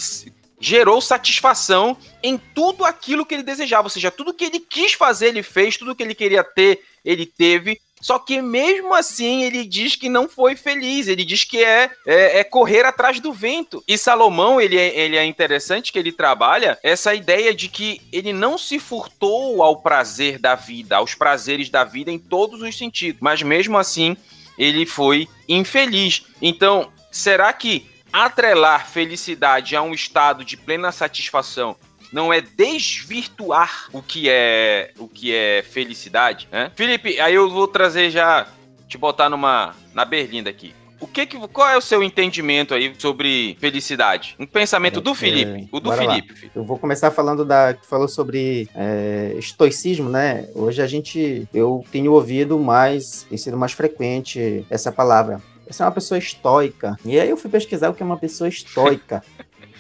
gerou 0.60 1.02
satisfação 1.02 1.98
em 2.22 2.38
tudo 2.38 2.84
aquilo 2.84 3.26
que 3.26 3.34
ele 3.34 3.44
desejava, 3.44 3.86
ou 3.86 3.90
seja, 3.90 4.12
tudo 4.12 4.34
que 4.34 4.46
ele 4.46 4.60
quis 4.60 4.94
fazer, 4.94 5.28
ele 5.28 5.44
fez, 5.44 5.78
tudo 5.78 5.96
que 5.96 6.04
ele 6.04 6.16
queria 6.16 6.44
ter, 6.44 6.84
ele 7.04 7.26
teve. 7.26 7.80
Só 8.02 8.18
que 8.18 8.42
mesmo 8.42 8.94
assim 8.94 9.44
ele 9.44 9.66
diz 9.66 9.96
que 9.96 10.10
não 10.10 10.30
foi 10.30 10.56
feliz, 10.56 11.08
ele 11.08 11.26
diz 11.26 11.44
que 11.44 11.64
é, 11.64 11.92
é, 12.06 12.40
é, 12.40 12.44
correr 12.44 12.86
atrás 12.86 13.20
do 13.20 13.34
vento. 13.34 13.84
E 13.88 13.98
Salomão, 13.98 14.60
ele 14.60 14.78
é, 14.78 14.98
ele 14.98 15.18
é 15.18 15.26
interessante 15.26 15.92
que 15.92 16.00
ele 16.00 16.12
trabalha 16.12 16.78
essa 16.82 17.14
ideia 17.14 17.54
de 17.54 17.68
que 17.68 18.02
ele 18.12 18.32
não 18.34 18.58
se 18.58 18.80
furtou 18.80 19.62
ao 19.62 19.82
prazer 19.82 20.40
da 20.40 20.56
vida, 20.56 20.98
aos 20.98 21.14
prazeres 21.14 21.70
da 21.70 21.84
vida 21.84 22.12
em 22.12 22.20
todos 22.20 22.62
os 22.62 22.78
sentidos, 22.78 23.22
mas 23.22 23.42
mesmo 23.42 23.78
assim 23.78 24.16
ele 24.58 24.86
foi 24.86 25.28
infeliz. 25.48 26.26
Então, 26.42 26.92
será 27.12 27.52
que 27.54 27.88
atrelar 28.12 28.90
felicidade 28.90 29.76
a 29.76 29.82
um 29.82 29.94
estado 29.94 30.44
de 30.44 30.58
plena 30.58 30.92
satisfação 30.92 31.76
não 32.12 32.32
é 32.34 32.42
desvirtuar 32.42 33.88
o 33.94 34.02
que 34.02 34.30
é 34.30 34.92
o 34.98 35.08
que 35.08 35.34
é 35.34 35.64
felicidade, 35.64 36.48
né? 36.52 36.72
Felipe, 36.76 37.20
aí 37.20 37.36
eu 37.36 37.50
vou 37.50 37.68
trazer 37.68 38.10
já 38.10 38.48
te 38.88 38.98
botar 38.98 39.30
numa 39.30 39.76
na 39.94 40.04
berlinda 40.04 40.50
aqui. 40.50 40.74
O 41.02 41.08
que, 41.08 41.26
que 41.26 41.38
qual 41.48 41.70
é 41.70 41.78
o 41.78 41.82
seu 41.82 42.04
entendimento 42.04 42.74
aí 42.74 42.94
sobre 42.98 43.56
felicidade? 43.60 44.36
Um 44.38 44.46
pensamento 44.46 45.00
do 45.00 45.16
Felipe, 45.16 45.62
é, 45.62 45.68
o 45.72 45.80
do 45.80 45.94
Felipe. 45.94 46.52
Eu 46.54 46.64
vou 46.64 46.78
começar 46.78 47.10
falando 47.10 47.46
da 47.46 47.74
que 47.74 47.88
falou 47.88 48.08
sobre 48.08 48.68
é, 48.76 49.34
estoicismo, 49.38 50.10
né? 50.10 50.50
Hoje 50.54 50.82
a 50.82 50.88
gente 50.88 51.48
eu 51.54 51.86
tenho 51.90 52.12
ouvido 52.12 52.60
mais, 52.60 53.26
tem 53.30 53.38
sido 53.38 53.56
mais 53.56 53.72
frequente 53.72 54.66
essa 54.70 54.92
palavra. 54.92 55.42
Essa 55.70 55.84
é 55.84 55.86
uma 55.86 55.92
pessoa 55.92 56.18
estoica. 56.18 56.98
E 57.06 57.20
aí 57.20 57.30
eu 57.30 57.38
fui 57.38 57.50
pesquisar 57.50 57.90
o 57.90 57.94
que 57.94 58.02
é 58.02 58.06
uma 58.06 58.18
pessoa 58.18 58.48
estoica. 58.48 59.24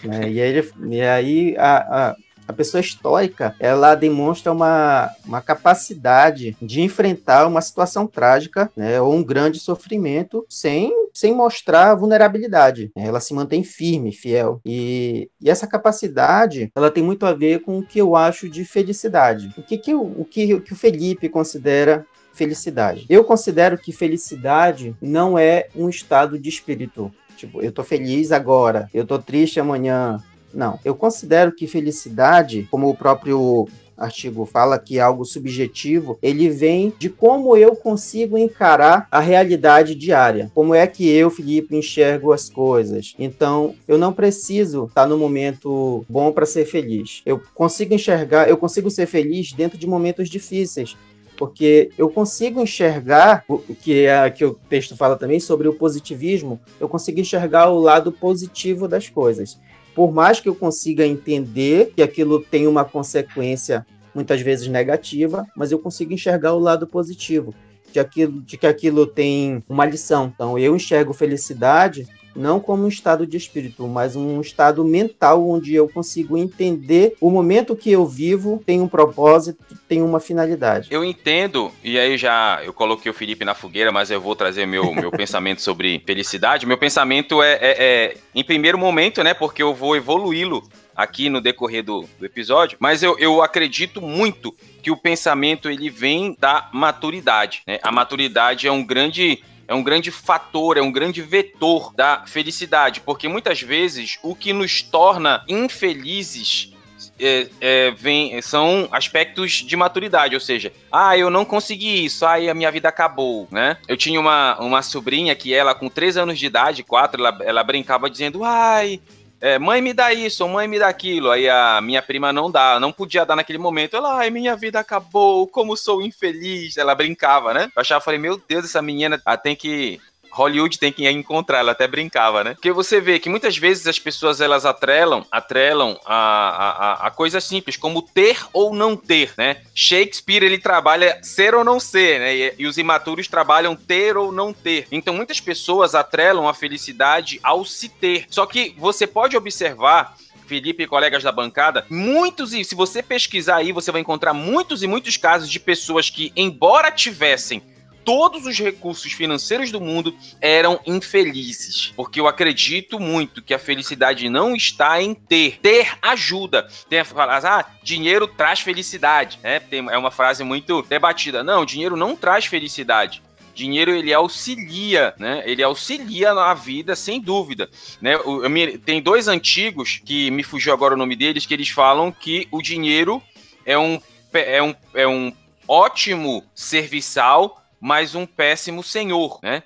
Né? 0.03 0.29
E 0.31 0.41
aí, 0.41 0.69
e 0.89 1.01
aí 1.01 1.55
a, 1.57 1.77
a, 1.77 2.15
a, 2.47 2.53
pessoa 2.53 2.81
estoica, 2.81 3.55
ela 3.59 3.95
demonstra 3.95 4.51
uma, 4.51 5.09
uma 5.25 5.41
capacidade 5.41 6.55
de 6.61 6.81
enfrentar 6.81 7.47
uma 7.47 7.61
situação 7.61 8.07
trágica 8.07 8.71
né, 8.75 8.99
ou 9.01 9.13
um 9.13 9.23
grande 9.23 9.59
sofrimento 9.59 10.45
sem, 10.49 10.91
sem 11.13 11.33
mostrar 11.33 11.95
vulnerabilidade. 11.95 12.91
Ela 12.95 13.19
se 13.19 13.33
mantém 13.33 13.63
firme, 13.63 14.11
fiel. 14.11 14.61
E, 14.65 15.29
e 15.41 15.49
essa 15.49 15.67
capacidade, 15.67 16.71
ela 16.75 16.91
tem 16.91 17.03
muito 17.03 17.25
a 17.25 17.33
ver 17.33 17.61
com 17.61 17.79
o 17.79 17.85
que 17.85 17.99
eu 17.99 18.15
acho 18.15 18.49
de 18.49 18.65
felicidade. 18.65 19.53
O 19.57 19.63
que, 19.63 19.77
que, 19.77 19.93
o 19.93 20.25
que, 20.25 20.53
o 20.53 20.61
que 20.61 20.73
o 20.73 20.77
Felipe 20.77 21.29
considera 21.29 22.05
felicidade. 22.39 23.05
Eu 23.09 23.25
considero 23.25 23.77
que 23.77 23.91
felicidade 23.91 24.95
não 25.01 25.37
é 25.37 25.67
um 25.75 25.89
estado 25.89 26.39
de 26.39 26.47
espírito. 26.47 27.11
Tipo, 27.39 27.61
eu 27.61 27.71
tô 27.71 27.85
feliz 27.85 28.33
agora, 28.33 28.89
eu 28.93 29.05
tô 29.05 29.17
triste 29.17 29.61
amanhã. 29.61 30.21
Não, 30.53 30.77
eu 30.83 30.93
considero 30.93 31.53
que 31.53 31.67
felicidade, 31.67 32.67
como 32.69 32.89
o 32.89 32.95
próprio 32.95 33.65
artigo 33.97 34.45
fala 34.45 34.77
que 34.77 34.97
é 34.97 35.01
algo 35.01 35.23
subjetivo, 35.23 36.17
ele 36.21 36.49
vem 36.49 36.93
de 36.99 37.09
como 37.09 37.55
eu 37.55 37.77
consigo 37.77 38.37
encarar 38.37 39.07
a 39.09 39.21
realidade 39.21 39.95
diária. 39.95 40.51
Como 40.53 40.75
é 40.75 40.85
que 40.85 41.09
eu, 41.09 41.29
Felipe, 41.29 41.75
enxergo 41.75 42.33
as 42.33 42.49
coisas. 42.49 43.13
Então, 43.17 43.73
eu 43.87 43.97
não 43.97 44.11
preciso 44.11 44.85
estar 44.85 45.05
no 45.05 45.17
momento 45.17 46.05
bom 46.09 46.31
para 46.33 46.45
ser 46.45 46.65
feliz. 46.65 47.21
Eu 47.25 47.41
consigo 47.55 47.93
enxergar, 47.93 48.49
eu 48.49 48.57
consigo 48.57 48.89
ser 48.89 49.05
feliz 49.05 49.53
dentro 49.53 49.77
de 49.77 49.87
momentos 49.87 50.29
difíceis 50.29 50.97
porque 51.39 51.89
eu 51.97 52.09
consigo 52.09 52.61
enxergar 52.61 53.45
o 53.47 53.73
que 53.73 54.05
é 54.05 54.29
que 54.29 54.43
o 54.43 54.55
texto 54.67 54.97
fala 54.97 55.15
também 55.15 55.39
sobre 55.39 55.69
o 55.69 55.73
positivismo, 55.73 56.59
eu 56.81 56.89
consigo 56.89 57.21
enxergar 57.21 57.69
o 57.69 57.79
lado 57.79 58.11
positivo 58.11 58.89
das 58.89 59.07
coisas. 59.07 59.57
Por 59.95 60.11
mais 60.11 60.41
que 60.41 60.49
eu 60.49 60.53
consiga 60.53 61.07
entender 61.07 61.93
que 61.95 62.01
aquilo 62.01 62.41
tem 62.41 62.67
uma 62.67 62.83
consequência 62.83 63.85
muitas 64.13 64.41
vezes 64.41 64.67
negativa, 64.67 65.47
mas 65.55 65.71
eu 65.71 65.79
consigo 65.79 66.11
enxergar 66.11 66.53
o 66.55 66.59
lado 66.59 66.85
positivo 66.85 67.55
de 67.89 68.01
aquilo 68.01 68.41
de 68.41 68.57
que 68.57 68.67
aquilo 68.67 69.07
tem 69.07 69.63
uma 69.69 69.85
lição. 69.85 70.29
Então 70.35 70.59
eu 70.59 70.75
enxergo 70.75 71.13
felicidade 71.13 72.05
não 72.35 72.59
como 72.59 72.83
um 72.83 72.87
estado 72.87 73.25
de 73.25 73.37
espírito, 73.37 73.87
mas 73.87 74.15
um 74.15 74.41
estado 74.41 74.83
mental 74.83 75.47
onde 75.47 75.73
eu 75.73 75.87
consigo 75.89 76.37
entender 76.37 77.15
o 77.19 77.29
momento 77.29 77.75
que 77.75 77.91
eu 77.91 78.05
vivo 78.05 78.61
tem 78.65 78.81
um 78.81 78.87
propósito, 78.87 79.59
tem 79.87 80.01
uma 80.01 80.19
finalidade. 80.19 80.87
Eu 80.91 81.03
entendo, 81.03 81.71
e 81.83 81.97
aí 81.97 82.17
já 82.17 82.61
eu 82.63 82.73
coloquei 82.73 83.09
o 83.11 83.13
Felipe 83.13 83.43
na 83.43 83.55
fogueira, 83.55 83.91
mas 83.91 84.11
eu 84.11 84.21
vou 84.21 84.35
trazer 84.35 84.65
meu, 84.65 84.93
meu 84.95 85.11
pensamento 85.11 85.61
sobre 85.61 86.01
felicidade. 86.05 86.65
Meu 86.65 86.77
pensamento 86.77 87.41
é, 87.41 87.53
é, 87.53 87.59
é, 87.61 88.17
em 88.33 88.43
primeiro 88.43 88.77
momento, 88.77 89.23
né, 89.23 89.33
porque 89.33 89.61
eu 89.61 89.73
vou 89.73 89.95
evoluí-lo 89.95 90.63
aqui 90.95 91.29
no 91.29 91.39
decorrer 91.39 91.81
do, 91.81 92.05
do 92.19 92.25
episódio, 92.25 92.77
mas 92.77 93.01
eu, 93.01 93.17
eu 93.17 93.41
acredito 93.41 94.01
muito 94.01 94.53
que 94.83 94.91
o 94.91 94.97
pensamento 94.97 95.69
ele 95.69 95.89
vem 95.89 96.35
da 96.37 96.69
maturidade. 96.73 97.61
Né? 97.65 97.79
A 97.81 97.89
maturidade 97.89 98.67
é 98.67 98.71
um 98.71 98.83
grande 98.83 99.41
é 99.69 99.75
um 99.75 99.83
grande 99.83 100.09
fator, 100.09 100.77
é 100.77 100.81
um 100.81 100.91
grande 100.91 101.21
vetor 101.21 101.93
da 101.93 102.23
felicidade, 102.25 103.01
porque 103.01 103.27
muitas 103.27 103.61
vezes 103.61 104.17
o 104.23 104.33
que 104.33 104.51
nos 104.51 104.81
torna 104.81 105.45
infelizes 105.47 106.73
é, 107.19 107.47
é, 107.61 107.91
vem, 107.91 108.41
são 108.41 108.87
aspectos 108.91 109.51
de 109.51 109.75
maturidade, 109.75 110.33
ou 110.33 110.41
seja, 110.41 110.73
ah, 110.91 111.15
eu 111.15 111.29
não 111.29 111.45
consegui 111.45 112.03
isso, 112.03 112.25
aí 112.25 112.49
a 112.49 112.53
minha 112.53 112.71
vida 112.71 112.89
acabou, 112.89 113.47
né? 113.51 113.77
Eu 113.87 113.95
tinha 113.95 114.19
uma, 114.19 114.59
uma 114.59 114.81
sobrinha 114.81 115.35
que 115.35 115.53
ela, 115.53 115.75
com 115.75 115.87
3 115.87 116.17
anos 116.17 116.39
de 116.39 116.47
idade, 116.47 116.81
4, 116.81 117.21
ela, 117.21 117.37
ela 117.41 117.63
brincava 117.63 118.09
dizendo, 118.09 118.43
ai, 118.43 118.99
é, 119.41 119.57
mãe 119.57 119.81
me 119.81 119.93
dá 119.93 120.13
isso, 120.13 120.47
mãe 120.47 120.67
me 120.67 120.79
dá 120.79 120.87
aquilo. 120.87 121.31
Aí 121.31 121.49
a 121.49 121.79
minha 121.81 122.01
prima 122.01 122.33
não 122.33 122.51
dá, 122.51 122.79
não 122.79 122.91
podia 122.91 123.25
dar 123.25 123.35
naquele 123.35 123.57
momento. 123.57 123.95
Ela, 123.95 124.17
ai, 124.17 124.29
minha 124.29 124.55
vida 124.55 124.79
acabou, 124.79 125.47
como 125.47 125.77
sou 125.77 126.01
infeliz. 126.01 126.77
Ela 126.77 126.93
brincava, 126.93 127.53
né? 127.53 127.71
Eu 127.75 127.81
achava, 127.81 128.03
falei, 128.03 128.19
meu 128.19 128.41
Deus, 128.47 128.65
essa 128.65 128.81
menina 128.81 129.21
tem 129.41 129.55
que 129.55 129.99
Hollywood 130.31 130.79
tem 130.79 130.91
que 130.91 131.09
encontrar, 131.09 131.59
ela 131.59 131.71
até 131.71 131.87
brincava, 131.87 132.43
né? 132.43 132.53
Porque 132.53 132.71
você 132.71 132.99
vê 133.01 133.19
que 133.19 133.29
muitas 133.29 133.57
vezes 133.57 133.87
as 133.87 133.99
pessoas 133.99 134.41
elas 134.41 134.65
atrelam, 134.65 135.25
atrelam 135.31 135.99
a, 136.05 136.15
a, 136.15 137.07
a 137.07 137.11
coisa 137.11 137.41
simples, 137.41 137.77
como 137.77 138.01
ter 138.01 138.39
ou 138.53 138.73
não 138.73 138.95
ter, 138.95 139.33
né? 139.37 139.61
Shakespeare 139.73 140.43
ele 140.43 140.57
trabalha 140.57 141.19
ser 141.21 141.55
ou 141.55 141.63
não 141.63 141.79
ser, 141.79 142.19
né? 142.19 142.35
E, 142.35 142.53
e 142.59 142.67
os 142.67 142.77
imaturos 142.77 143.27
trabalham 143.27 143.75
ter 143.75 144.17
ou 144.17 144.31
não 144.31 144.53
ter. 144.53 144.87
Então 144.91 145.13
muitas 145.13 145.39
pessoas 145.39 145.95
atrelam 145.95 146.47
a 146.47 146.53
felicidade 146.53 147.39
ao 147.43 147.65
se 147.65 147.89
ter. 147.89 148.25
Só 148.29 148.45
que 148.45 148.75
você 148.77 149.05
pode 149.07 149.35
observar 149.35 150.15
Felipe 150.49 150.81
e 150.81 150.87
colegas 150.87 151.21
da 151.21 151.31
bancada, 151.31 151.85
muitos, 151.89 152.53
e 152.53 152.63
se 152.63 152.73
você 152.73 153.03
pesquisar 153.03 153.57
aí, 153.57 153.71
você 153.71 153.91
vai 153.91 154.01
encontrar 154.01 154.33
muitos 154.33 154.81
e 154.81 154.87
muitos 154.87 155.15
casos 155.15 155.47
de 155.47 155.59
pessoas 155.59 156.09
que, 156.09 156.33
embora 156.35 156.91
tivessem 156.91 157.61
todos 158.03 158.45
os 158.45 158.57
recursos 158.57 159.11
financeiros 159.11 159.71
do 159.71 159.81
mundo 159.81 160.15
eram 160.41 160.79
infelizes. 160.85 161.93
Porque 161.95 162.19
eu 162.19 162.27
acredito 162.27 162.99
muito 162.99 163.41
que 163.41 163.53
a 163.53 163.59
felicidade 163.59 164.29
não 164.29 164.55
está 164.55 165.01
em 165.01 165.13
ter. 165.13 165.59
Ter 165.61 165.97
ajuda. 166.01 166.67
Tem 166.89 166.99
a 166.99 167.05
frase, 167.05 167.47
ah, 167.47 167.65
dinheiro 167.83 168.27
traz 168.27 168.59
felicidade. 168.59 169.39
É, 169.43 169.59
tem, 169.59 169.79
é 169.89 169.97
uma 169.97 170.11
frase 170.11 170.43
muito 170.43 170.81
debatida. 170.83 171.43
Não, 171.43 171.65
dinheiro 171.65 171.95
não 171.95 172.15
traz 172.15 172.45
felicidade 172.45 173.21
dinheiro 173.59 173.91
ele 173.91 174.13
auxilia, 174.13 175.13
né? 175.19 175.43
Ele 175.45 175.61
auxilia 175.61 176.33
na 176.33 176.53
vida, 176.53 176.95
sem 176.95 177.19
dúvida, 177.19 177.69
né? 178.01 178.15
Eu, 178.15 178.41
tem 178.85 179.01
dois 179.01 179.27
antigos 179.27 180.01
que 180.05 180.31
me 180.31 180.43
fugiu 180.43 180.71
agora 180.71 180.93
o 180.93 180.97
nome 180.97 181.13
deles 181.13 181.45
que 181.45 181.53
eles 181.53 181.67
falam 181.67 182.09
que 182.09 182.47
o 182.51 182.61
dinheiro 182.61 183.21
é 183.65 183.77
um 183.77 183.99
é 184.33 184.63
um, 184.63 184.75
é 184.93 185.07
um 185.07 185.33
ótimo 185.67 186.43
serviçal 186.55 187.58
mas 187.79 188.15
um 188.15 188.25
péssimo 188.25 188.83
senhor, 188.83 189.39
né? 189.41 189.63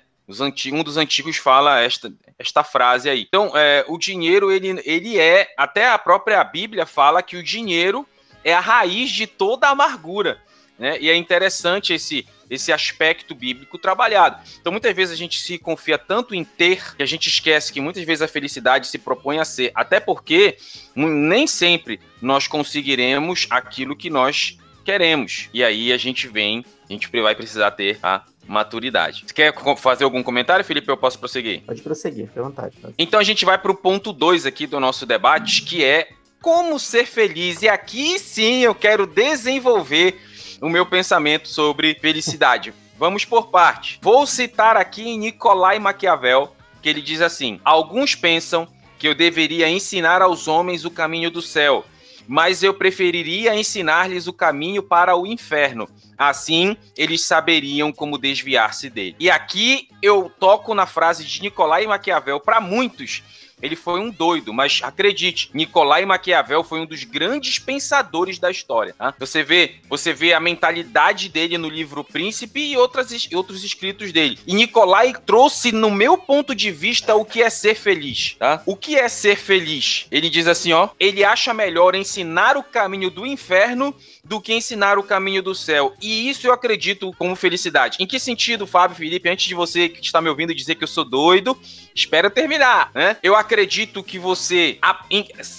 um 0.72 0.82
dos 0.82 0.96
antigos 0.96 1.36
fala 1.36 1.80
esta, 1.80 2.12
esta 2.38 2.64
frase 2.64 3.10
aí. 3.10 3.26
Então, 3.28 3.52
é, 3.54 3.84
o 3.88 3.98
dinheiro, 3.98 4.50
ele, 4.50 4.80
ele 4.84 5.18
é, 5.18 5.52
até 5.56 5.88
a 5.88 5.98
própria 5.98 6.42
Bíblia 6.42 6.86
fala 6.86 7.22
que 7.22 7.36
o 7.36 7.42
dinheiro 7.42 8.06
é 8.42 8.54
a 8.54 8.60
raiz 8.60 9.10
de 9.10 9.26
toda 9.26 9.66
a 9.66 9.70
amargura. 9.70 10.40
Né? 10.78 10.98
E 11.00 11.10
é 11.10 11.14
interessante 11.14 11.92
esse, 11.92 12.26
esse 12.48 12.72
aspecto 12.72 13.34
bíblico 13.34 13.78
trabalhado. 13.78 14.42
Então, 14.60 14.72
muitas 14.72 14.94
vezes 14.94 15.14
a 15.14 15.16
gente 15.16 15.38
se 15.40 15.58
confia 15.58 15.98
tanto 15.98 16.34
em 16.34 16.42
ter 16.42 16.96
que 16.96 17.02
a 17.02 17.06
gente 17.06 17.28
esquece 17.28 17.72
que 17.72 17.80
muitas 17.80 18.02
vezes 18.04 18.22
a 18.22 18.28
felicidade 18.28 18.86
se 18.86 18.98
propõe 18.98 19.38
a 19.38 19.44
ser. 19.44 19.70
Até 19.74 20.00
porque 20.00 20.56
nem 20.96 21.46
sempre 21.46 22.00
nós 22.20 22.46
conseguiremos 22.46 23.46
aquilo 23.50 23.94
que 23.94 24.10
nós 24.10 24.58
queremos. 24.84 25.48
E 25.52 25.62
aí 25.62 25.92
a 25.92 25.96
gente 25.96 26.28
vem, 26.28 26.64
a 26.88 26.92
gente 26.92 27.08
vai 27.10 27.34
precisar 27.34 27.70
ter 27.72 27.98
a 28.02 28.22
maturidade. 28.46 29.24
Você 29.26 29.34
quer 29.34 29.54
fazer 29.76 30.04
algum 30.04 30.22
comentário, 30.22 30.64
Felipe? 30.64 30.88
Eu 30.88 30.96
posso 30.96 31.18
prosseguir? 31.18 31.62
Pode 31.62 31.82
prosseguir, 31.82 32.26
fique 32.26 32.38
à 32.38 32.42
vontade. 32.42 32.76
Pode. 32.80 32.94
Então 32.98 33.18
a 33.18 33.22
gente 33.22 33.44
vai 33.44 33.58
para 33.58 33.72
o 33.72 33.74
ponto 33.74 34.12
2 34.12 34.46
aqui 34.46 34.66
do 34.66 34.78
nosso 34.78 35.06
debate, 35.06 35.62
que 35.62 35.84
é 35.84 36.08
como 36.40 36.78
ser 36.78 37.06
feliz. 37.06 37.62
E 37.62 37.68
aqui 37.68 38.18
sim 38.18 38.60
eu 38.60 38.74
quero 38.74 39.06
desenvolver 39.06 40.20
o 40.60 40.68
meu 40.68 40.84
pensamento 40.84 41.48
sobre 41.48 41.94
felicidade. 41.94 42.72
Vamos 42.98 43.24
por 43.24 43.48
parte. 43.48 43.98
Vou 44.02 44.26
citar 44.26 44.76
aqui 44.76 45.16
Nicolai 45.16 45.78
Maquiavel, 45.78 46.54
que 46.80 46.88
ele 46.88 47.02
diz 47.02 47.20
assim: 47.20 47.60
Alguns 47.64 48.14
pensam 48.14 48.68
que 48.98 49.08
eu 49.08 49.14
deveria 49.14 49.68
ensinar 49.68 50.22
aos 50.22 50.46
homens 50.46 50.84
o 50.84 50.90
caminho 50.90 51.30
do 51.30 51.42
céu 51.42 51.84
mas 52.26 52.62
eu 52.62 52.74
preferiria 52.74 53.54
ensinar-lhes 53.54 54.26
o 54.26 54.32
caminho 54.32 54.82
para 54.82 55.16
o 55.16 55.26
inferno. 55.26 55.88
Assim, 56.16 56.76
eles 56.96 57.22
saberiam 57.22 57.92
como 57.92 58.18
desviar-se 58.18 58.88
dele. 58.88 59.16
E 59.18 59.30
aqui 59.30 59.88
eu 60.00 60.30
toco 60.38 60.74
na 60.74 60.86
frase 60.86 61.24
de 61.24 61.42
Nicolai 61.42 61.86
Maquiavel 61.86 62.40
para 62.40 62.60
muitos 62.60 63.22
ele 63.60 63.76
foi 63.76 64.00
um 64.00 64.10
doido, 64.10 64.52
mas 64.52 64.80
acredite, 64.82 65.50
Nicolai 65.54 66.04
Maquiavel 66.04 66.62
foi 66.64 66.80
um 66.80 66.86
dos 66.86 67.04
grandes 67.04 67.58
pensadores 67.58 68.38
da 68.38 68.50
história. 68.50 68.94
Tá? 68.98 69.14
Você 69.18 69.42
vê, 69.42 69.76
você 69.88 70.12
vê 70.12 70.32
a 70.32 70.40
mentalidade 70.40 71.28
dele 71.28 71.56
no 71.56 71.68
livro 71.68 72.04
Príncipe 72.04 72.60
e 72.60 72.76
outras, 72.76 73.28
outros 73.32 73.64
escritos 73.64 74.12
dele. 74.12 74.38
E 74.46 74.54
Nicolai 74.54 75.14
trouxe, 75.26 75.72
no 75.72 75.90
meu 75.90 76.18
ponto 76.18 76.54
de 76.54 76.70
vista, 76.70 77.14
o 77.14 77.24
que 77.24 77.42
é 77.42 77.50
ser 77.50 77.74
feliz. 77.74 78.36
Tá? 78.38 78.62
O 78.66 78.76
que 78.76 78.96
é 78.96 79.08
ser 79.08 79.36
feliz? 79.36 80.06
Ele 80.10 80.28
diz 80.28 80.46
assim, 80.46 80.72
ó, 80.72 80.90
ele 80.98 81.24
acha 81.24 81.54
melhor 81.54 81.94
ensinar 81.94 82.56
o 82.56 82.62
caminho 82.62 83.10
do 83.10 83.26
inferno 83.26 83.94
do 84.24 84.40
que 84.40 84.54
ensinar 84.54 84.98
o 84.98 85.02
caminho 85.02 85.42
do 85.42 85.54
céu. 85.54 85.94
E 86.00 86.28
isso 86.30 86.46
eu 86.46 86.52
acredito 86.52 87.12
como 87.18 87.36
felicidade. 87.36 87.98
Em 88.00 88.06
que 88.06 88.18
sentido, 88.18 88.66
Fábio 88.66 88.96
Felipe, 88.96 89.28
antes 89.28 89.46
de 89.46 89.54
você 89.54 89.88
que 89.88 90.00
está 90.00 90.20
me 90.20 90.28
ouvindo 90.28 90.54
dizer 90.54 90.76
que 90.76 90.84
eu 90.84 90.88
sou 90.88 91.04
doido, 91.04 91.58
espera 91.94 92.30
terminar, 92.30 92.90
né? 92.94 93.16
Eu 93.22 93.36
acredito 93.36 94.02
que 94.02 94.18
você, 94.18 94.78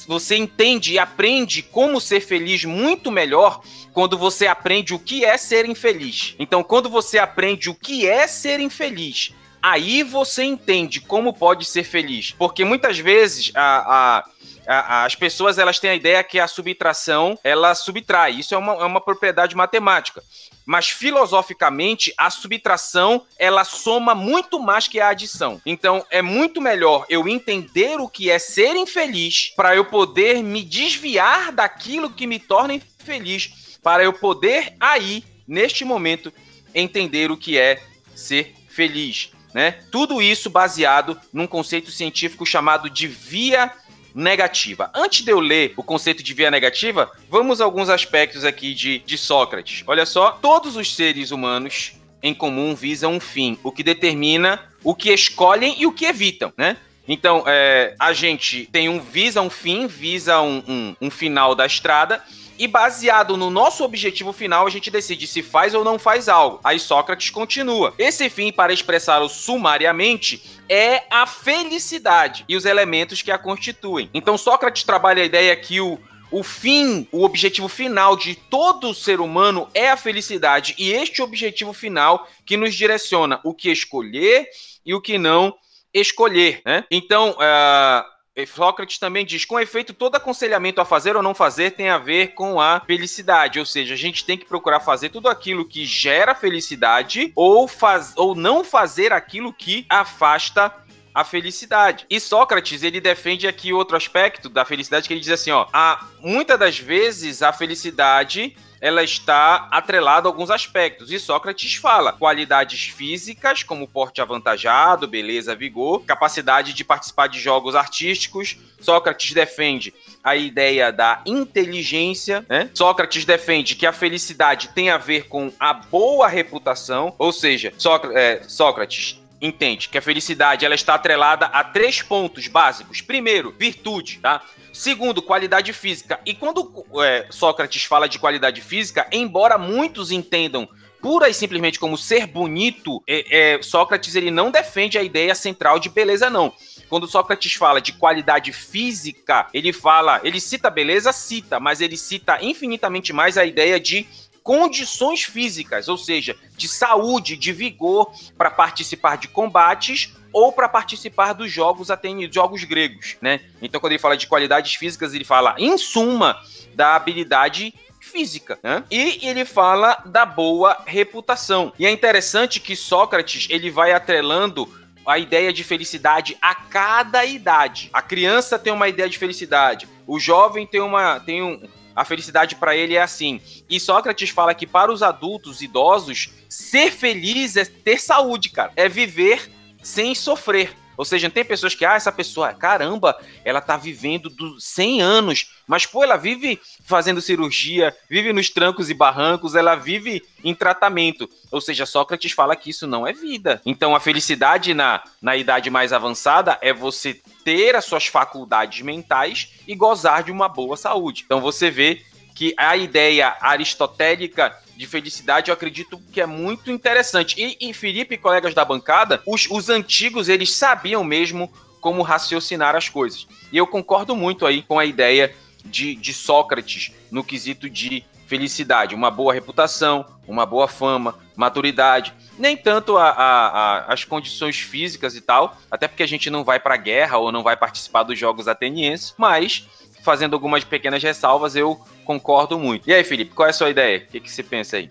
você 0.07 0.35
entende 0.35 0.93
e 0.93 0.99
aprende 0.99 1.61
como 1.61 2.01
ser 2.01 2.21
feliz 2.21 2.65
muito 2.65 3.11
melhor 3.11 3.61
quando 3.93 4.17
você 4.17 4.47
aprende 4.47 4.93
o 4.93 4.99
que 4.99 5.23
é 5.23 5.37
ser 5.37 5.65
infeliz. 5.65 6.35
Então, 6.39 6.63
quando 6.63 6.89
você 6.89 7.19
aprende 7.19 7.69
o 7.69 7.75
que 7.75 8.07
é 8.07 8.27
ser 8.27 8.59
infeliz, 8.59 9.31
aí 9.61 10.03
você 10.03 10.43
entende 10.43 10.99
como 10.99 11.33
pode 11.33 11.65
ser 11.65 11.83
feliz. 11.83 12.31
Porque 12.31 12.65
muitas 12.65 12.99
vezes 12.99 13.51
a, 13.55 14.17
a 14.17 14.25
as 14.67 15.15
pessoas 15.15 15.57
elas 15.57 15.79
têm 15.79 15.91
a 15.91 15.95
ideia 15.95 16.23
que 16.23 16.39
a 16.39 16.47
subtração 16.47 17.37
ela 17.43 17.75
subtrai. 17.75 18.33
Isso 18.33 18.53
é 18.55 18.57
uma, 18.57 18.73
é 18.73 18.85
uma 18.85 19.01
propriedade 19.01 19.55
matemática. 19.55 20.23
Mas 20.65 20.89
filosoficamente, 20.89 22.13
a 22.17 22.29
subtração 22.29 23.25
ela 23.37 23.63
soma 23.63 24.15
muito 24.15 24.59
mais 24.59 24.87
que 24.87 24.99
a 24.99 25.09
adição. 25.09 25.61
Então, 25.65 26.03
é 26.09 26.21
muito 26.21 26.59
melhor 26.59 27.05
eu 27.07 27.27
entender 27.27 27.99
o 27.99 28.09
que 28.09 28.31
é 28.31 28.39
ser 28.39 28.75
infeliz 28.75 29.53
para 29.55 29.75
eu 29.75 29.85
poder 29.85 30.41
me 30.41 30.63
desviar 30.63 31.51
daquilo 31.51 32.09
que 32.09 32.25
me 32.25 32.39
torna 32.39 32.73
infeliz, 32.73 33.77
para 33.83 34.03
eu 34.03 34.13
poder 34.13 34.75
aí, 34.79 35.23
neste 35.47 35.85
momento, 35.85 36.33
entender 36.73 37.29
o 37.29 37.37
que 37.37 37.57
é 37.59 37.81
ser 38.15 38.55
feliz. 38.67 39.29
Né? 39.53 39.71
Tudo 39.91 40.21
isso 40.21 40.49
baseado 40.49 41.17
num 41.31 41.47
conceito 41.47 41.91
científico 41.91 42.45
chamado 42.45 42.89
de 42.89 43.07
via 43.07 43.71
negativa. 44.15 44.89
Antes 44.95 45.23
de 45.23 45.31
eu 45.31 45.39
ler 45.41 45.73
o 45.75 45.83
conceito 45.83 46.23
de 46.23 46.33
via 46.33 46.49
negativa, 46.49 47.11
vamos 47.29 47.59
a 47.59 47.65
alguns 47.65 47.89
aspectos 47.89 48.45
aqui 48.45 48.73
de, 48.73 48.99
de 48.99 49.17
Sócrates. 49.17 49.83
Olha 49.85 50.05
só, 50.05 50.31
todos 50.31 50.77
os 50.77 50.95
seres 50.95 51.31
humanos 51.31 51.93
em 52.23 52.33
comum 52.33 52.73
visam 52.73 53.13
um 53.13 53.19
fim, 53.19 53.59
o 53.61 53.71
que 53.71 53.83
determina 53.83 54.63
o 54.83 54.95
que 54.95 55.11
escolhem 55.11 55.75
e 55.77 55.85
o 55.85 55.91
que 55.91 56.05
evitam, 56.05 56.53
né? 56.57 56.77
Então, 57.07 57.43
é, 57.45 57.93
a 57.99 58.13
gente 58.13 58.67
tem 58.71 58.89
um 58.89 58.99
visa 58.99 59.41
um 59.41 59.49
fim, 59.49 59.85
visa 59.85 60.41
um, 60.41 60.63
um, 60.67 60.95
um 61.01 61.09
final 61.11 61.53
da 61.53 61.65
estrada, 61.65 62.23
e 62.57 62.67
baseado 62.67 63.35
no 63.35 63.49
nosso 63.49 63.83
objetivo 63.83 64.31
final, 64.31 64.65
a 64.65 64.69
gente 64.69 64.89
decide 64.89 65.27
se 65.27 65.43
faz 65.43 65.73
ou 65.73 65.83
não 65.83 65.99
faz 65.99 66.29
algo. 66.29 66.59
Aí 66.63 66.79
Sócrates 66.79 67.29
continua. 67.29 67.93
Esse 67.97 68.29
fim, 68.29 68.51
para 68.51 68.73
expressá-lo 68.73 69.27
sumariamente, 69.27 70.41
é 70.69 71.03
a 71.09 71.25
felicidade 71.25 72.45
e 72.47 72.55
os 72.55 72.65
elementos 72.65 73.21
que 73.21 73.31
a 73.31 73.37
constituem. 73.37 74.09
Então 74.13 74.37
Sócrates 74.37 74.83
trabalha 74.83 75.21
a 75.21 75.25
ideia 75.25 75.55
que 75.55 75.79
o 75.79 75.99
o 76.31 76.43
fim, 76.43 77.07
o 77.11 77.23
objetivo 77.23 77.69
final 77.69 78.17
de 78.17 78.35
todo 78.35 78.93
ser 78.93 79.21
humano 79.21 79.69
é 79.73 79.89
a 79.89 79.95
felicidade, 79.95 80.75
e 80.77 80.91
este 80.91 81.21
objetivo 81.21 81.71
final 81.71 82.27
que 82.45 82.57
nos 82.57 82.75
direciona 82.75 83.39
o 83.43 83.53
que 83.53 83.71
escolher 83.71 84.45
e 84.85 84.93
o 84.93 84.99
que 84.99 85.17
não 85.17 85.55
escolher, 85.93 86.61
né? 86.65 86.83
Então, 86.91 87.31
uh, 87.31 88.14
Sócrates 88.45 88.97
também 88.97 89.25
diz: 89.25 89.45
com 89.45 89.59
efeito, 89.59 89.93
todo 89.93 90.15
aconselhamento 90.15 90.81
a 90.81 90.85
fazer 90.85 91.15
ou 91.15 91.23
não 91.23 91.33
fazer 91.33 91.71
tem 91.71 91.89
a 91.89 91.97
ver 91.97 92.29
com 92.29 92.59
a 92.59 92.81
felicidade. 92.81 93.59
Ou 93.59 93.65
seja, 93.65 93.93
a 93.93 93.97
gente 93.97 94.25
tem 94.25 94.37
que 94.37 94.45
procurar 94.45 94.79
fazer 94.79 95.09
tudo 95.09 95.29
aquilo 95.29 95.63
que 95.63 95.85
gera 95.85 96.33
felicidade 96.33 97.31
ou, 97.35 97.67
faz, 97.67 98.13
ou 98.17 98.35
não 98.35 98.63
fazer 98.63 99.13
aquilo 99.13 99.53
que 99.53 99.85
afasta 99.89 100.73
a 101.15 101.23
felicidade. 101.23 102.05
E 102.09 102.19
Sócrates, 102.19 102.83
ele 102.83 102.99
defende 102.99 103.47
aqui 103.47 103.71
outro 103.71 103.95
aspecto 103.95 104.49
da 104.49 104.65
felicidade, 104.65 105.07
que 105.07 105.13
ele 105.13 105.21
diz 105.21 105.31
assim, 105.31 105.51
ó, 105.51 105.65
a, 105.71 106.05
muitas 106.19 106.59
das 106.59 106.77
vezes 106.77 107.41
a 107.41 107.53
felicidade 107.53 108.55
ela 108.81 109.01
está 109.01 109.67
atrelada 109.71 110.27
a 110.27 110.29
alguns 110.29 110.51
aspectos. 110.51 111.09
E 111.11 111.17
Sócrates 111.17 111.75
fala 111.75 112.11
qualidades 112.13 112.83
físicas, 112.89 113.63
como 113.63 113.87
porte 113.87 114.21
avantajado, 114.21 115.07
beleza, 115.07 115.55
vigor, 115.55 116.03
capacidade 116.05 116.73
de 116.73 116.83
participar 116.83 117.27
de 117.27 117.39
jogos 117.39 117.73
artísticos. 117.73 118.57
Sócrates 118.79 119.33
defende 119.33 119.91
a 120.23 120.35
ideia 120.35 120.91
da 120.91 121.21
inteligência, 121.25 122.45
né? 122.47 122.69
Sócrates 122.75 123.25
defende 123.25 123.75
que 123.75 123.87
a 123.87 123.93
felicidade 123.93 124.69
tem 124.75 124.91
a 124.91 124.97
ver 124.97 125.27
com 125.27 125.51
a 125.59 125.73
boa 125.73 126.27
reputação, 126.27 127.15
ou 127.17 127.31
seja, 127.31 127.73
é, 128.13 128.43
Sócrates 128.47 129.24
entende 129.41 129.89
que 129.89 129.97
a 129.97 130.01
felicidade 130.01 130.65
ela 130.65 130.75
está 130.75 130.95
atrelada 130.95 131.45
a 131.47 131.63
três 131.63 132.01
pontos 132.01 132.47
básicos. 132.47 133.01
Primeiro, 133.01 133.53
virtude, 133.57 134.19
tá? 134.19 134.41
Segundo, 134.71 135.21
qualidade 135.21 135.71
física. 135.73 136.19
E 136.25 136.33
quando 136.33 136.85
é, 137.01 137.27
Sócrates 137.29 137.85
fala 137.85 138.09
de 138.09 138.19
qualidade 138.19 138.61
física, 138.61 139.07
embora 139.11 139.57
muitos 139.57 140.11
entendam 140.11 140.67
pura 141.01 141.29
e 141.29 141.33
simplesmente 141.33 141.79
como 141.79 141.97
ser 141.97 142.25
bonito, 142.25 143.01
é, 143.07 143.53
é, 143.53 143.61
Sócrates 143.61 144.15
ele 144.15 144.31
não 144.31 144.49
defende 144.49 144.97
a 144.97 145.03
ideia 145.03 145.35
central 145.35 145.79
de 145.79 145.87
beleza, 145.87 146.29
não. 146.29 146.51
Quando 146.89 147.07
Sócrates 147.07 147.53
fala 147.53 147.79
de 147.79 147.93
qualidade 147.93 148.51
física, 148.51 149.47
ele 149.53 149.71
fala, 149.71 150.19
ele 150.23 150.39
cita 150.39 150.69
beleza, 150.69 151.13
cita, 151.13 151.59
mas 151.59 151.79
ele 151.79 151.95
cita 151.95 152.43
infinitamente 152.43 153.13
mais 153.13 153.37
a 153.37 153.45
ideia 153.45 153.79
de 153.79 154.07
condições 154.45 155.23
físicas, 155.23 155.87
ou 155.87 155.97
seja, 155.97 156.37
de 156.55 156.67
saúde, 156.67 157.35
de 157.35 157.51
vigor 157.51 158.13
para 158.37 158.51
participar 158.51 159.17
de 159.17 159.27
combates 159.27 160.13
ou 160.31 160.51
para 160.51 160.69
participar 160.69 161.33
dos 161.33 161.51
jogos 161.51 161.89
atenienses, 161.89 162.35
jogos 162.35 162.63
gregos, 162.63 163.17
né? 163.19 163.41
Então, 163.59 163.81
quando 163.81 163.93
ele 163.93 163.99
fala 163.99 164.15
de 164.15 164.27
qualidades 164.27 164.75
físicas, 164.75 165.15
ele 165.15 165.23
fala, 165.23 165.55
em 165.57 165.75
suma, 165.79 166.39
da 166.75 166.95
habilidade 166.95 167.73
física, 167.99 168.59
né? 168.61 168.83
E 168.91 169.27
ele 169.27 169.45
fala 169.45 170.03
da 170.05 170.27
boa 170.27 170.77
reputação. 170.85 171.73
E 171.79 171.85
é 171.87 171.89
interessante 171.89 172.59
que 172.59 172.75
Sócrates 172.75 173.47
ele 173.49 173.71
vai 173.71 173.93
atrelando 173.93 174.71
a 175.07 175.17
ideia 175.17 175.51
de 175.51 175.63
felicidade 175.63 176.37
a 176.39 176.53
cada 176.53 177.25
idade. 177.25 177.89
A 177.91 178.01
criança 178.01 178.59
tem 178.59 178.71
uma 178.71 178.87
ideia 178.87 179.09
de 179.09 179.17
felicidade, 179.17 179.87
o 180.05 180.19
jovem 180.19 180.67
tem 180.67 180.81
uma 180.81 181.19
tem 181.19 181.41
um, 181.41 181.59
a 181.95 182.03
felicidade 182.03 182.55
para 182.55 182.75
ele 182.75 182.95
é 182.95 183.01
assim. 183.01 183.39
E 183.69 183.79
Sócrates 183.79 184.29
fala 184.29 184.53
que 184.53 184.67
para 184.67 184.91
os 184.91 185.01
adultos 185.01 185.61
idosos, 185.61 186.31
ser 186.49 186.91
feliz 186.91 187.55
é 187.55 187.65
ter 187.65 187.99
saúde, 187.99 188.49
cara. 188.49 188.71
É 188.75 188.89
viver 188.89 189.49
sem 189.81 190.13
sofrer. 190.13 190.75
Ou 190.97 191.05
seja, 191.05 191.29
tem 191.29 191.43
pessoas 191.43 191.75
que, 191.75 191.85
ah, 191.85 191.95
essa 191.95 192.11
pessoa, 192.11 192.53
caramba, 192.53 193.17
ela 193.43 193.61
tá 193.61 193.77
vivendo 193.77 194.29
do 194.29 194.59
100 194.59 195.01
anos, 195.01 195.51
mas 195.67 195.85
pô, 195.85 196.03
ela 196.03 196.17
vive 196.17 196.59
fazendo 196.83 197.21
cirurgia, 197.21 197.95
vive 198.09 198.31
nos 198.31 198.49
trancos 198.49 198.89
e 198.89 198.93
barrancos, 198.93 199.55
ela 199.55 199.75
vive 199.75 200.23
em 200.43 200.53
tratamento. 200.53 201.29
Ou 201.51 201.59
seja, 201.59 201.85
Sócrates 201.85 202.31
fala 202.31 202.55
que 202.55 202.69
isso 202.69 202.87
não 202.87 203.05
é 203.05 203.13
vida. 203.13 203.61
Então, 203.65 203.95
a 203.95 203.99
felicidade 203.99 204.73
na, 204.73 205.03
na 205.21 205.35
idade 205.35 205.69
mais 205.69 205.91
avançada 205.91 206.57
é 206.61 206.73
você 206.73 207.19
ter 207.43 207.75
as 207.75 207.85
suas 207.85 208.07
faculdades 208.07 208.81
mentais 208.81 209.53
e 209.67 209.75
gozar 209.75 210.23
de 210.23 210.31
uma 210.31 210.47
boa 210.47 210.77
saúde. 210.77 211.23
Então, 211.25 211.41
você 211.41 211.69
vê 211.69 212.03
que 212.35 212.53
a 212.57 212.75
ideia 212.75 213.35
aristotélica 213.39 214.55
de 214.75 214.85
felicidade, 214.85 215.49
eu 215.49 215.53
acredito 215.53 216.01
que 216.11 216.21
é 216.21 216.25
muito 216.25 216.71
interessante. 216.71 217.35
E, 217.37 217.69
e 217.69 217.73
Felipe 217.73 218.15
e 218.15 218.17
colegas 218.17 218.53
da 218.53 218.65
bancada, 218.65 219.21
os, 219.25 219.47
os 219.49 219.69
antigos, 219.69 220.29
eles 220.29 220.53
sabiam 220.53 221.03
mesmo 221.03 221.51
como 221.79 222.01
raciocinar 222.01 222.75
as 222.75 222.89
coisas. 222.89 223.27
E 223.51 223.57
eu 223.57 223.67
concordo 223.67 224.15
muito 224.15 224.45
aí 224.45 224.61
com 224.63 224.79
a 224.79 224.85
ideia 224.85 225.35
de, 225.63 225.95
de 225.95 226.13
Sócrates 226.13 226.91
no 227.11 227.23
quesito 227.23 227.69
de 227.69 228.03
felicidade, 228.27 228.95
uma 228.95 229.11
boa 229.11 229.33
reputação, 229.33 230.05
uma 230.27 230.45
boa 230.45 230.67
fama, 230.67 231.15
maturidade, 231.35 232.13
nem 232.39 232.57
tanto 232.57 232.97
a, 232.97 233.09
a, 233.09 233.47
a, 233.47 233.93
as 233.93 234.03
condições 234.03 234.57
físicas 234.57 235.15
e 235.15 235.21
tal, 235.21 235.55
até 235.69 235.87
porque 235.87 236.03
a 236.03 236.07
gente 236.07 236.29
não 236.29 236.43
vai 236.43 236.59
para 236.59 236.73
a 236.73 236.77
guerra 236.77 237.17
ou 237.17 237.31
não 237.31 237.43
vai 237.43 237.55
participar 237.55 238.03
dos 238.03 238.17
jogos 238.17 238.47
atenienses, 238.47 239.13
mas 239.17 239.67
fazendo 240.03 240.33
algumas 240.33 240.63
pequenas 240.63 241.01
ressalvas, 241.01 241.55
eu 241.55 241.79
concordo 242.05 242.57
muito. 242.57 242.89
E 242.89 242.93
aí, 242.93 243.03
Felipe, 243.03 243.33
qual 243.33 243.47
é 243.47 243.49
a 243.49 243.53
sua 243.53 243.69
ideia? 243.69 243.97
O 243.97 244.11
que, 244.11 244.19
que 244.19 244.31
você 244.31 244.43
pensa 244.43 244.77
aí? 244.77 244.89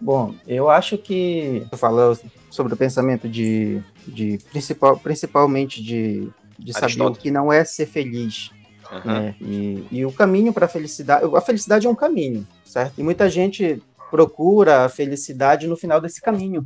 Bom, 0.00 0.34
eu 0.46 0.70
acho 0.70 0.96
que 0.96 1.66
falou 1.76 2.18
sobre 2.50 2.74
o 2.74 2.76
pensamento 2.76 3.28
de, 3.28 3.82
de 4.06 4.38
principal, 4.50 4.98
principalmente 4.98 5.82
de, 5.82 6.28
de 6.58 6.72
saber 6.72 7.02
o 7.02 7.12
que 7.12 7.30
não 7.30 7.52
é 7.52 7.64
ser 7.64 7.86
feliz. 7.86 8.50
Uhum. 8.90 9.00
Né? 9.04 9.34
E, 9.40 9.86
e 9.90 10.06
o 10.06 10.12
caminho 10.12 10.52
para 10.52 10.66
a 10.66 10.68
felicidade. 10.68 11.24
A 11.34 11.40
felicidade 11.40 11.86
é 11.86 11.90
um 11.90 11.94
caminho, 11.94 12.46
certo? 12.64 12.94
E 12.98 13.02
muita 13.02 13.28
gente 13.28 13.82
procura 14.10 14.84
a 14.84 14.88
felicidade 14.88 15.66
no 15.66 15.76
final 15.76 16.00
desse 16.00 16.20
caminho. 16.20 16.64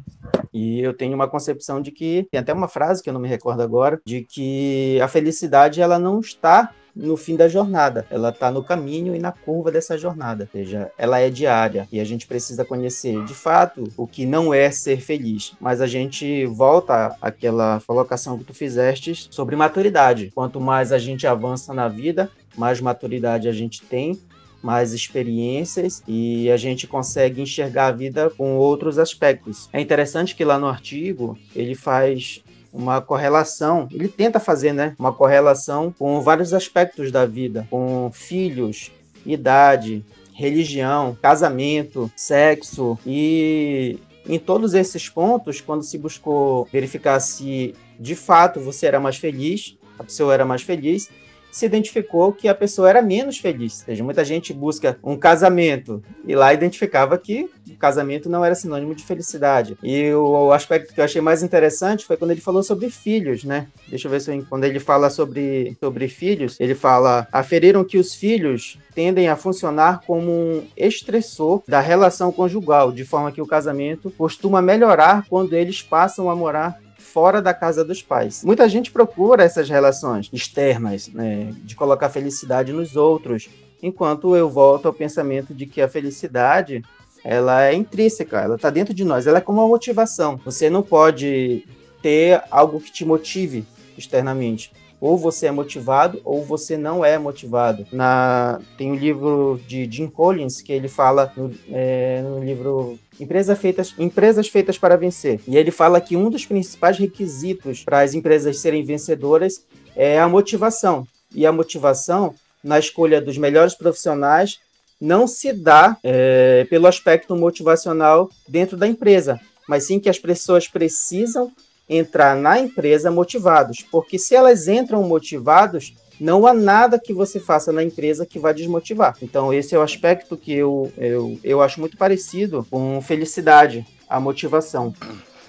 E 0.52 0.80
eu 0.80 0.92
tenho 0.92 1.14
uma 1.14 1.28
concepção 1.28 1.80
de 1.80 1.90
que 1.90 2.26
tem 2.30 2.40
até 2.40 2.52
uma 2.52 2.68
frase 2.68 3.02
que 3.02 3.08
eu 3.08 3.14
não 3.14 3.20
me 3.20 3.28
recordo 3.28 3.62
agora, 3.62 4.00
de 4.04 4.22
que 4.22 5.00
a 5.00 5.08
felicidade 5.08 5.80
ela 5.80 5.98
não 5.98 6.20
está 6.20 6.74
no 7.00 7.16
fim 7.16 7.36
da 7.36 7.48
jornada. 7.48 8.06
Ela 8.10 8.28
está 8.28 8.50
no 8.50 8.62
caminho 8.62 9.14
e 9.14 9.18
na 9.18 9.32
curva 9.32 9.70
dessa 9.72 9.96
jornada. 9.96 10.44
Ou 10.44 10.60
seja, 10.60 10.90
ela 10.98 11.18
é 11.18 11.30
diária 11.30 11.88
e 11.90 11.98
a 11.98 12.04
gente 12.04 12.26
precisa 12.26 12.64
conhecer 12.64 13.24
de 13.24 13.34
fato 13.34 13.84
o 13.96 14.06
que 14.06 14.26
não 14.26 14.52
é 14.52 14.70
ser 14.70 15.00
feliz. 15.00 15.52
Mas 15.60 15.80
a 15.80 15.86
gente 15.86 16.44
volta 16.46 17.16
àquela 17.20 17.82
colocação 17.86 18.38
que 18.38 18.44
tu 18.44 18.54
fizeste 18.54 19.28
sobre 19.30 19.56
maturidade. 19.56 20.30
Quanto 20.34 20.60
mais 20.60 20.92
a 20.92 20.98
gente 20.98 21.26
avança 21.26 21.72
na 21.72 21.88
vida, 21.88 22.30
mais 22.56 22.80
maturidade 22.80 23.48
a 23.48 23.52
gente 23.52 23.82
tem, 23.82 24.20
mais 24.62 24.92
experiências 24.92 26.02
e 26.06 26.50
a 26.50 26.56
gente 26.56 26.86
consegue 26.86 27.40
enxergar 27.40 27.86
a 27.86 27.92
vida 27.92 28.30
com 28.30 28.56
outros 28.56 28.98
aspectos. 28.98 29.68
É 29.72 29.80
interessante 29.80 30.36
que 30.36 30.44
lá 30.44 30.58
no 30.58 30.66
artigo 30.66 31.38
ele 31.54 31.74
faz 31.74 32.42
uma 32.72 33.00
correlação, 33.00 33.88
ele 33.92 34.08
tenta 34.08 34.38
fazer, 34.38 34.72
né, 34.72 34.94
uma 34.98 35.12
correlação 35.12 35.92
com 35.98 36.20
vários 36.20 36.54
aspectos 36.54 37.10
da 37.10 37.26
vida, 37.26 37.66
com 37.70 38.10
filhos, 38.12 38.92
idade, 39.26 40.04
religião, 40.32 41.16
casamento, 41.20 42.10
sexo 42.16 42.98
e 43.06 43.98
em 44.26 44.38
todos 44.38 44.74
esses 44.74 45.08
pontos, 45.08 45.60
quando 45.60 45.82
se 45.82 45.98
buscou 45.98 46.68
verificar 46.72 47.18
se 47.20 47.74
de 47.98 48.14
fato 48.14 48.60
você 48.60 48.86
era 48.86 49.00
mais 49.00 49.16
feliz, 49.16 49.76
a 49.98 50.04
pessoa 50.04 50.32
era 50.32 50.44
mais 50.44 50.62
feliz, 50.62 51.10
se 51.50 51.66
identificou 51.66 52.32
que 52.32 52.48
a 52.48 52.54
pessoa 52.54 52.88
era 52.88 53.02
menos 53.02 53.38
feliz. 53.38 53.80
Ou 53.80 53.86
seja, 53.86 54.04
muita 54.04 54.24
gente 54.24 54.52
busca 54.52 54.98
um 55.02 55.16
casamento 55.16 56.02
e 56.26 56.34
lá 56.34 56.52
identificava 56.52 57.16
que 57.18 57.48
o 57.68 57.76
casamento 57.76 58.28
não 58.28 58.44
era 58.44 58.54
sinônimo 58.54 58.94
de 58.94 59.04
felicidade. 59.04 59.76
E 59.82 60.12
o 60.12 60.52
aspecto 60.52 60.94
que 60.94 61.00
eu 61.00 61.04
achei 61.04 61.20
mais 61.20 61.42
interessante 61.42 62.04
foi 62.04 62.16
quando 62.16 62.30
ele 62.30 62.40
falou 62.40 62.62
sobre 62.62 62.90
filhos, 62.90 63.44
né? 63.44 63.68
Deixa 63.88 64.06
eu 64.06 64.10
ver 64.10 64.20
se 64.20 64.30
eu, 64.30 64.44
quando 64.48 64.64
ele 64.64 64.80
fala 64.80 65.10
sobre, 65.10 65.76
sobre 65.80 66.08
filhos, 66.08 66.58
ele 66.60 66.74
fala: 66.74 67.26
aferiram 67.32 67.84
que 67.84 67.98
os 67.98 68.14
filhos 68.14 68.78
tendem 68.94 69.28
a 69.28 69.36
funcionar 69.36 70.02
como 70.06 70.30
um 70.30 70.66
estressor 70.76 71.62
da 71.66 71.80
relação 71.80 72.32
conjugal, 72.32 72.92
de 72.92 73.04
forma 73.04 73.32
que 73.32 73.40
o 73.40 73.46
casamento 73.46 74.10
costuma 74.10 74.60
melhorar 74.60 75.26
quando 75.28 75.54
eles 75.54 75.82
passam 75.82 76.30
a 76.30 76.36
morar 76.36 76.78
fora 77.12 77.42
da 77.42 77.52
casa 77.52 77.84
dos 77.84 78.02
pais. 78.02 78.44
Muita 78.44 78.68
gente 78.68 78.90
procura 78.90 79.42
essas 79.42 79.68
relações 79.68 80.30
externas, 80.32 81.08
né, 81.08 81.52
de 81.64 81.74
colocar 81.74 82.08
felicidade 82.08 82.72
nos 82.72 82.96
outros, 82.96 83.48
enquanto 83.82 84.36
eu 84.36 84.48
volto 84.48 84.86
ao 84.86 84.94
pensamento 84.94 85.52
de 85.52 85.66
que 85.66 85.80
a 85.80 85.88
felicidade 85.88 86.82
ela 87.24 87.64
é 87.64 87.74
intrínseca, 87.74 88.40
ela 88.40 88.54
está 88.54 88.70
dentro 88.70 88.94
de 88.94 89.04
nós, 89.04 89.26
ela 89.26 89.38
é 89.38 89.40
como 89.40 89.60
uma 89.60 89.68
motivação. 89.68 90.40
Você 90.44 90.70
não 90.70 90.82
pode 90.82 91.64
ter 92.00 92.42
algo 92.50 92.80
que 92.80 92.90
te 92.90 93.04
motive 93.04 93.66
externamente. 93.98 94.72
Ou 95.00 95.16
você 95.16 95.46
é 95.46 95.50
motivado 95.50 96.20
ou 96.24 96.44
você 96.44 96.76
não 96.76 97.04
é 97.04 97.18
motivado. 97.18 97.86
Na, 97.90 98.60
tem 98.76 98.92
um 98.92 98.94
livro 98.94 99.58
de 99.66 99.90
Jim 99.90 100.08
Collins 100.08 100.60
que 100.60 100.72
ele 100.72 100.88
fala 100.88 101.32
no, 101.36 101.54
é, 101.70 102.22
no 102.22 102.44
livro 102.44 102.98
Empresas 103.20 103.58
feitas, 103.58 103.94
empresas 103.98 104.48
feitas 104.48 104.78
para 104.78 104.96
vencer. 104.96 105.40
E 105.46 105.56
ele 105.56 105.70
fala 105.70 106.00
que 106.00 106.16
um 106.16 106.30
dos 106.30 106.46
principais 106.46 106.96
requisitos 106.96 107.84
para 107.84 108.00
as 108.00 108.14
empresas 108.14 108.58
serem 108.58 108.82
vencedoras 108.82 109.62
é 109.94 110.18
a 110.18 110.26
motivação. 110.26 111.06
E 111.34 111.44
a 111.44 111.52
motivação 111.52 112.34
na 112.64 112.78
escolha 112.78 113.20
dos 113.20 113.36
melhores 113.36 113.74
profissionais 113.74 114.58
não 114.98 115.26
se 115.26 115.52
dá 115.52 115.98
é, 116.02 116.66
pelo 116.70 116.86
aspecto 116.86 117.36
motivacional 117.36 118.30
dentro 118.48 118.76
da 118.76 118.86
empresa, 118.86 119.38
mas 119.68 119.84
sim 119.86 120.00
que 120.00 120.08
as 120.08 120.18
pessoas 120.18 120.66
precisam 120.66 121.52
entrar 121.90 122.36
na 122.36 122.60
empresa 122.60 123.10
motivados, 123.10 123.84
porque 123.90 124.16
se 124.16 124.36
elas 124.36 124.68
entram 124.68 125.02
motivados, 125.02 125.92
não 126.20 126.46
há 126.46 126.54
nada 126.54 127.00
que 127.00 127.12
você 127.12 127.40
faça 127.40 127.72
na 127.72 127.82
empresa 127.82 128.24
que 128.24 128.38
vá 128.38 128.52
desmotivar. 128.52 129.16
Então, 129.20 129.52
esse 129.52 129.74
é 129.74 129.78
o 129.78 129.82
aspecto 129.82 130.36
que 130.36 130.52
eu, 130.52 130.92
eu, 130.96 131.40
eu 131.42 131.60
acho 131.60 131.80
muito 131.80 131.96
parecido 131.96 132.64
com 132.70 133.00
felicidade, 133.02 133.84
a 134.08 134.20
motivação. 134.20 134.94